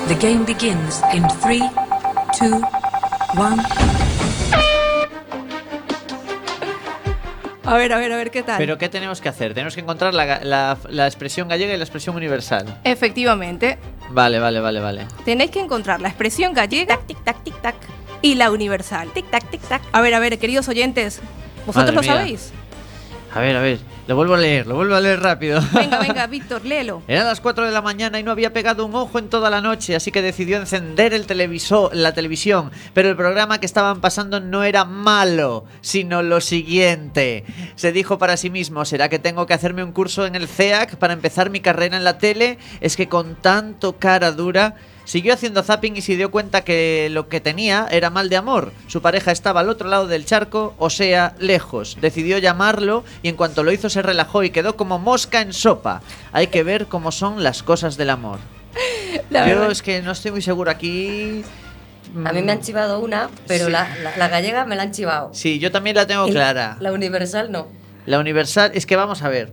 [0.07, 1.61] The game begins in three,
[2.37, 2.61] two,
[3.37, 3.61] one.
[7.65, 8.57] A ver, a ver, a ver qué tal.
[8.57, 9.53] Pero ¿qué tenemos que hacer?
[9.53, 12.79] Tenemos que encontrar la, la- la expresión gallega y la expresión universal.
[12.83, 13.77] Efectivamente,
[14.09, 15.07] Vale, vale, vale, vale.
[15.25, 17.75] tenéis que encontrar la expresión gallega tic tac tic tac
[18.21, 19.81] y la universal tic tac tic tac.
[19.93, 21.21] A ver, a ver, queridos oyentes,
[21.65, 22.13] vosotros Madre lo mía.
[22.13, 22.53] sabéis.
[23.35, 23.79] A ver, a ver.
[24.05, 25.61] Lo vuelvo a leer, lo vuelvo a leer rápido.
[25.73, 27.01] Venga, venga, Víctor, léelo.
[27.07, 29.61] Eran las 4 de la mañana y no había pegado un ojo en toda la
[29.61, 32.69] noche, así que decidió encender el televisor, la televisión.
[32.93, 37.45] Pero el programa que estaban pasando no era malo, sino lo siguiente.
[37.75, 40.97] Se dijo para sí mismo, ¿será que tengo que hacerme un curso en el CEAC
[40.97, 42.59] para empezar mi carrera en la tele?
[42.81, 44.75] Es que con tanto cara dura...
[45.05, 48.71] Siguió haciendo zapping y se dio cuenta que lo que tenía era mal de amor.
[48.87, 51.97] Su pareja estaba al otro lado del charco, o sea, lejos.
[51.99, 56.01] Decidió llamarlo y en cuanto lo hizo se relajó y quedó como mosca en sopa.
[56.31, 58.39] Hay que ver cómo son las cosas del amor.
[59.29, 59.71] La Yo verdad.
[59.71, 61.43] es que no estoy muy seguro aquí.
[62.25, 63.71] A mí me han chivado una, pero Sí.
[63.71, 65.31] la, la- la gallega me la han chivado.
[65.33, 66.77] Sí, yo también la tengo clara.
[66.79, 67.67] La universal no.
[68.05, 69.51] La universal, es que vamos a ver.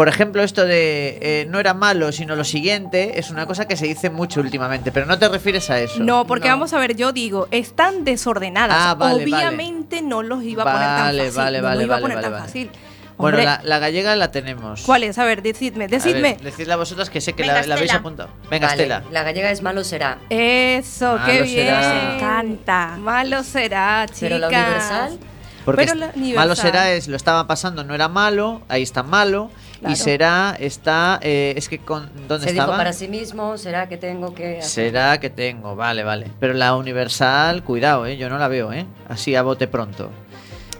[0.00, 3.76] Por ejemplo, esto de eh, no era malo, sino lo siguiente, es una cosa que
[3.76, 6.02] se dice mucho últimamente, pero no te refieres a eso.
[6.02, 6.54] No, porque No.
[6.54, 8.74] vamos a ver, yo digo, están desordenadas.
[8.80, 11.36] Ah, vale, Obviamente no los iba a poner tan Vale, fácil.
[11.36, 12.44] vale, no vale, los iba a vale, poner vale, tan vale.
[12.46, 12.70] fácil.
[13.18, 14.80] Bueno, Hombre, la, la gallega la tenemos.
[14.86, 15.18] ¿Cuál es?
[15.18, 16.38] A ver, decidme, A ver, decidme.
[16.42, 18.30] decidla vosotras que sé que Venga, la, la habéis apuntado.
[18.50, 19.02] Venga, Vale, Estela.
[19.12, 20.16] La gallega es malo será.
[20.30, 21.66] Eso, Malo qué bien.
[21.66, 21.80] será.
[22.04, 22.96] Nos encanta.
[22.98, 24.20] Malo será, chicas.
[24.20, 25.18] Pero la universal,
[25.66, 26.56] Porque Pero la malo universal.
[26.56, 29.50] será es lo estaba pasando, no era malo, ahí está malo.
[29.80, 29.94] Claro.
[29.94, 32.76] Y será, está, eh, es que con, ¿dónde Se dijo estaba?
[32.76, 34.58] para sí mismo, será que tengo que...
[34.58, 34.90] hacer?
[34.90, 36.26] Será que tengo, vale, vale.
[36.38, 38.18] Pero la universal, cuidado, ¿eh?
[38.18, 38.84] yo no la veo, ¿eh?
[39.08, 40.10] así a bote pronto.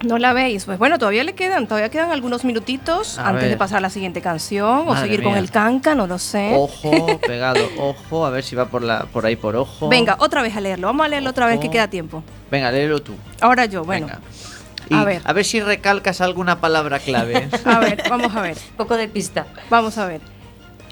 [0.03, 0.65] ¿No la veis?
[0.65, 3.91] Pues bueno, todavía le quedan, todavía quedan algunos minutitos A antes de pasar a la
[3.91, 6.53] siguiente canción o seguir con el canca, no lo sé.
[6.55, 9.89] Ojo, pegado, ojo, a ver si va por, la, por ahí por ojo.
[9.89, 10.87] Venga, otra vez a leerlo.
[10.87, 12.23] Vamos a leerlo otra vez que queda tiempo.
[12.51, 13.15] Venga, léelo tú.
[13.41, 14.07] Ahora yo, bueno.
[14.07, 14.21] Venga.
[14.91, 15.23] A ver.
[15.25, 17.49] a ver si recalcas alguna palabra clave.
[17.65, 18.57] A ver, vamos a ver.
[18.77, 19.47] poco de pista.
[19.69, 20.21] Vamos a ver.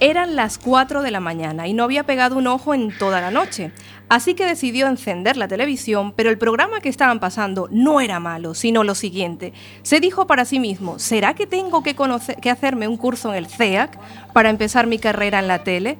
[0.00, 3.32] Eran las 4 de la mañana y no había pegado un ojo en toda la
[3.32, 3.72] noche.
[4.08, 8.54] Así que decidió encender la televisión, pero el programa que estaban pasando no era malo,
[8.54, 9.52] sino lo siguiente.
[9.82, 13.38] Se dijo para sí mismo, ¿será que tengo que, conocer, que hacerme un curso en
[13.38, 13.98] el CEAC
[14.32, 15.98] para empezar mi carrera en la tele?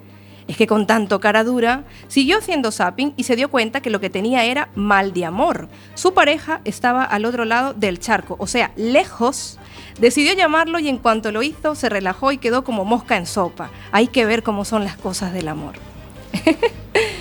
[0.49, 4.01] Es que con tanto cara dura, siguió haciendo zapping y se dio cuenta que lo
[4.01, 5.69] que tenía era mal de amor.
[5.95, 9.59] Su pareja estaba al otro lado del charco, o sea, lejos.
[10.01, 13.71] Decidió llamarlo y en cuanto lo hizo, se relajó y quedó como mosca en sopa.
[13.93, 15.75] Hay que ver cómo son las cosas del amor.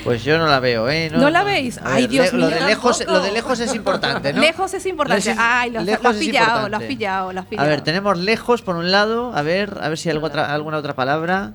[0.03, 1.09] Pues yo no la veo, ¿eh?
[1.13, 1.77] ¿No la veis?
[1.79, 4.39] A Ay, ver, Dios le- lo mío, de lejos, lo de lejos es importante, ¿no?
[4.39, 5.35] Lejos es importante.
[5.37, 7.67] Ay, lo, has pillado, lo has pillado, lo has A pillado.
[7.67, 10.77] ver, tenemos lejos por un lado, a ver, a ver si hay algo otra- alguna
[10.77, 11.51] otra palabra.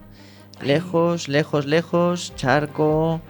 [0.63, 3.21] Lejos, lejos, lejos, charco.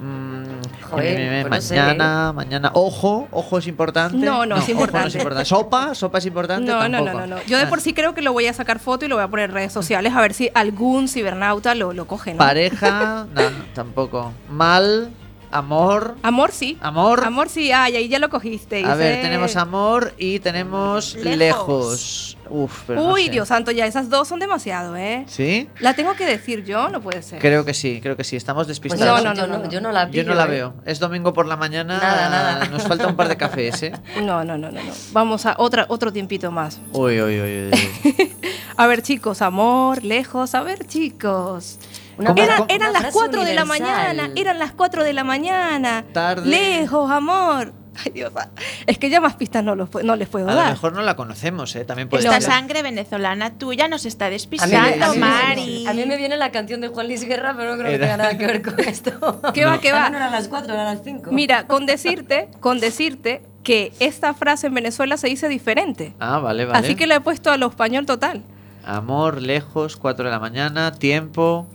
[0.00, 0.44] mm,
[0.90, 2.70] Joder, eh, no mañana, mañana.
[2.74, 4.16] Ojo, ojo es importante.
[4.16, 5.44] No, no, es ojo importante.
[5.44, 6.70] Sopa, sopa es importante.
[6.70, 7.36] No, no, no, no, no.
[7.46, 7.68] Yo de Ah.
[7.68, 9.54] por sí creo que lo voy a sacar foto y lo voy a poner en
[9.56, 12.38] redes sociales a ver si algún cibernauta lo, lo coge, ¿no?
[12.38, 13.42] Pareja, no,
[13.74, 14.32] tampoco.
[14.48, 15.10] Mal,
[15.50, 16.16] amor.
[16.22, 16.78] Amor sí.
[16.80, 17.24] Amor.
[17.24, 18.84] Amor sí, ay, ahí ya lo cogiste.
[18.84, 21.36] A ver, tenemos amor y tenemos Lejos.
[21.38, 22.34] lejos.
[22.50, 23.30] Uf, pero no Uy, sé.
[23.30, 25.24] Dios santo, ya esas dos son demasiado, ¿eh?
[25.26, 25.68] ¿Sí?
[25.80, 27.40] La tengo que decir yo, no puede ser.
[27.40, 28.36] Creo que sí, creo que sí.
[28.36, 29.22] Estamos Pues despistados.
[29.22, 29.70] No, no, yo, no, no, no.
[29.70, 30.48] yo no la Yo pillo, no la ¿eh?
[30.48, 30.74] veo.
[30.86, 31.98] Es domingo por la mañana.
[31.98, 32.64] Nada, nada.
[32.68, 33.92] Nos falta un par de cafés, ¿eh?
[34.22, 34.92] No, no, no, no, no.
[35.12, 36.80] Vamos a otra, otro tiempito más.
[36.92, 38.36] Uy, uy, uy, uy, uy.
[38.78, 40.54] A ver, chicos, amor, lejos.
[40.54, 41.78] A ver, chicos.
[42.18, 45.04] Una ¿Cómo- Era- cómo- eran una las frase 4 de la mañana, eran las 4
[45.04, 46.04] de la mañana.
[46.12, 46.48] Tarde.
[46.48, 47.72] Lejos, amor.
[48.04, 48.32] Ay, Dios.
[48.36, 48.46] ah,
[48.86, 50.70] Es que ya más pistas no, los no les puedo A lo dar.
[50.70, 51.84] mejor no la conocemos, ¿eh?
[51.84, 52.50] También puede Esta ser.
[52.52, 55.86] sangre venezolana tuya nos está A despistando, a mí me- Mari.
[55.88, 58.04] a mí me viene la canción de Juan Luis Guerra, pero no creo que Era-
[58.06, 59.10] tenga nada que ver con esto.
[59.52, 60.06] ¿Qué va, qué va?
[60.06, 61.30] Ah, No eran las 4, eran las 5.
[61.32, 66.14] Mira, con decirte, con decirte que esta frase en Venezuela se dice diferente.
[66.20, 66.78] Ah, vale, vale.
[66.78, 68.44] Así que la he puesto a lo español total.
[68.84, 71.66] Amor, lejos, 4 de la mañana, tiempo,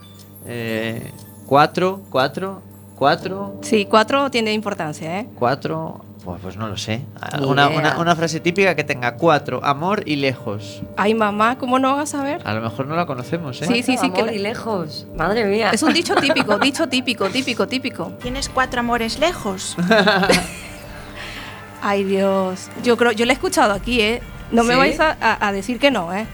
[0.48, 1.12] eh,
[1.48, 2.62] 4, 4,
[2.96, 5.28] 4, Sí, 4 tiene importancia, ¿eh?
[5.40, 6.06] 4.
[6.24, 7.02] Pues, pues no lo sé.
[7.46, 10.82] Una, una- una frase típica que tenga 4, amor y lejos.
[10.96, 12.42] Ay, mamá, ¿cómo no vas a saber?
[12.46, 13.66] A lo mejor no la conocemos, ¿eh?
[13.66, 15.06] Sí, sí, sí, que Amor la- y lejos.
[15.18, 15.72] Madre mía.
[15.72, 18.06] Es un dicho típico, dicho típico, típico, típico.
[18.22, 19.76] Tienes cuatro amores lejos.
[21.82, 22.70] Ay, Dios.
[22.84, 24.22] Yo creo, yo la he escuchado aquí, ¿eh?
[24.52, 24.80] No me ¿Sí?
[24.80, 26.26] vais a, a- a decir que no, ¿eh?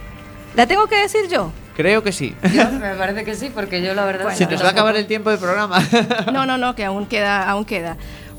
[0.56, 1.52] ¿La tengo que decir yo?
[1.80, 2.36] Creo que sí.
[2.54, 4.24] Yo- me parece que sí, porque yo la verdad.
[4.24, 5.80] Bueno, Se nos va a acabar el tiempo de programa.
[6.34, 7.96] No, no, no, que aún queda, aún queda.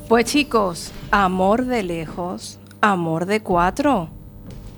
[0.07, 4.09] Pues chicos, amor de lejos, amor de cuatro.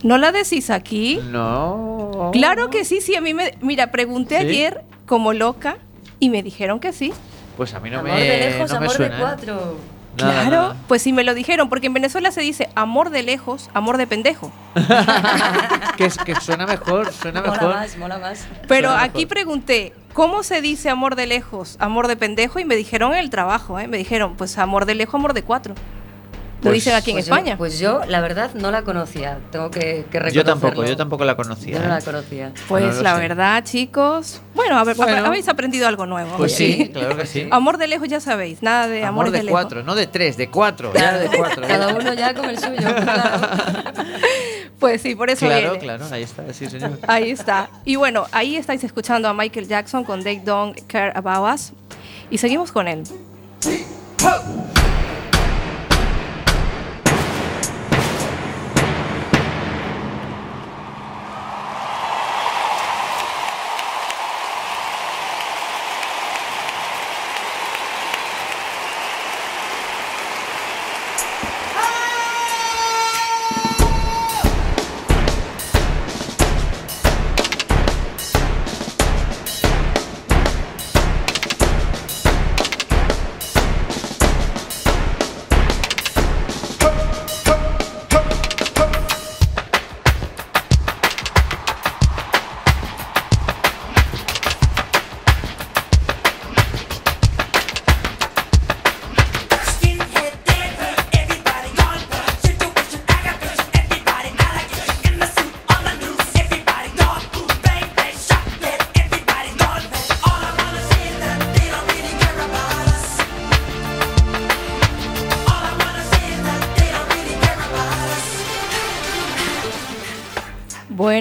[0.02, 1.20] ¿No la decís aquí?
[1.30, 2.30] no.
[2.32, 3.58] Claro que sí, sí, a mí me...
[3.60, 4.46] Mira, pregunté ¿Sí?
[4.48, 5.76] ayer como loca
[6.20, 7.12] y me dijeron que sí.
[7.58, 9.16] Pues a mí no amor me, de lejos, no me amor suena.
[9.16, 9.26] de ¿eh?
[9.26, 9.78] cuatro.
[10.18, 10.76] Nada, claro, nada.
[10.88, 14.06] pues sí me lo dijeron, porque en Venezuela se dice amor de lejos, amor de
[14.08, 14.52] pendejo.
[15.98, 16.10] que,
[16.40, 17.76] suena mejor, suena Mola mejor.
[17.76, 18.46] más, mola más.
[18.68, 19.28] Pero Suena aquí mejor.
[19.30, 22.60] pregunté, ¿cómo se dice amor de lejos, amor de pendejo?
[22.60, 23.88] Y me dijeron en el trabajo, ¿eh?
[23.88, 25.74] Me dijeron, pues amor de lejos, amor de cuatro.
[26.64, 27.58] Lo Pues- dicen aquí en Pues yo- España.
[27.58, 29.38] pues yo, la verdad, no la conocía.
[29.52, 30.86] Tengo que, que Yo tampoco, reconocerlo.
[30.88, 31.74] yo tampoco la conocía.
[31.74, 32.02] Yo no la ¿eh?
[32.04, 32.52] conocía.
[32.70, 33.20] Pues no lo la sé.
[33.22, 34.42] verdad, chicos.
[34.56, 35.26] Bueno, a ver, Bueno.
[35.26, 36.38] habéis aprendido algo nuevo.
[36.38, 37.48] Pues sí, claro que sí.
[37.52, 39.60] Amor de lejos ya sabéis, nada de Amor amores de, de, lejos.
[39.62, 40.94] cuatro, no de tres, de cuatro.
[40.94, 41.68] Ya de cuatro.
[41.68, 42.78] Cada uno ya con el suyo.
[42.78, 43.48] claro.
[44.80, 45.80] Pues sí, por eso Claro, viene.
[45.80, 47.00] claro, ahí está, sí, señor.
[47.08, 47.70] Ahí está.
[47.86, 51.72] Y bueno, ahí estáis escuchando a Michael Jackson con They Don't Care About Us.
[52.30, 53.04] Y seguimos con él.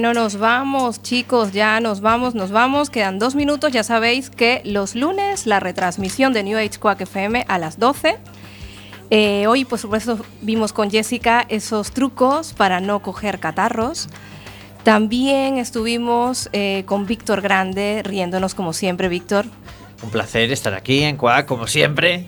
[0.02, 2.90] Bueno, nos vamos, chicos, ya nos vamos, nos vamos.
[2.90, 3.70] Quedan dos minutos.
[3.70, 8.18] Ya sabéis que los lunes la retransmisión de New Age Quack FM a las 12.
[9.10, 14.08] Eh, hoy, por supuesto, vimos con Jessica esos trucos para no coger catarros.
[14.82, 19.46] También estuvimos eh, con Víctor Grande, riéndonos como siempre, Víctor.
[20.02, 22.26] Un placer estar aquí en Cuac, como siempre.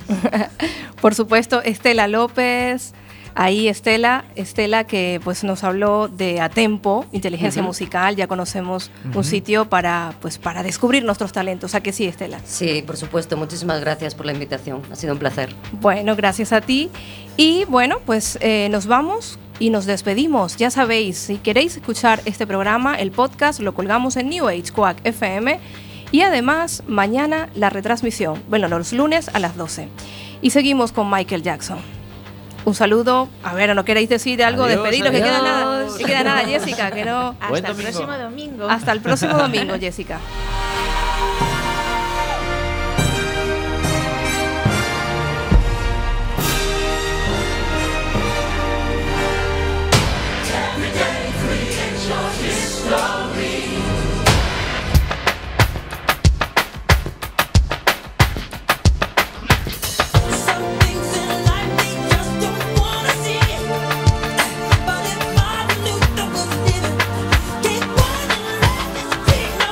[1.01, 2.95] Por supuesto, Estela López.
[3.37, 9.69] Ahí Estela, Estela que pues nos habló de Atempo, inteligencia musical, ya conocemos un sitio
[9.69, 12.39] para pues para descubrir nuestros talentos, ¿a que sí, Estela?
[12.45, 13.37] Sí, por supuesto.
[13.37, 14.83] Muchísimas gracias por la invitación.
[14.93, 15.55] Ha sido un placer.
[15.81, 16.91] Bueno, gracias a ti.
[17.37, 20.57] Y bueno, pues eh, nos vamos y nos despedimos.
[20.57, 24.99] Ya sabéis, si queréis escuchar este programa, el podcast lo colgamos en New Age Quack
[25.05, 25.59] FM
[26.13, 29.89] y además mañana la retransmisión, bueno, los lunes a las 12.
[30.43, 32.04] Y seguimos con Michael Jackson
[32.65, 33.29] un saludo.
[33.43, 34.65] A ver, ¿no queréis decir algo?
[34.65, 35.23] Adiós, Despediros, adiós.
[35.23, 37.35] que queda nada, que queda nada, Jessica, que no.
[37.41, 38.69] Hasta el próximo domingo.
[38.69, 40.21] Hasta el próximo domingo, Jessica.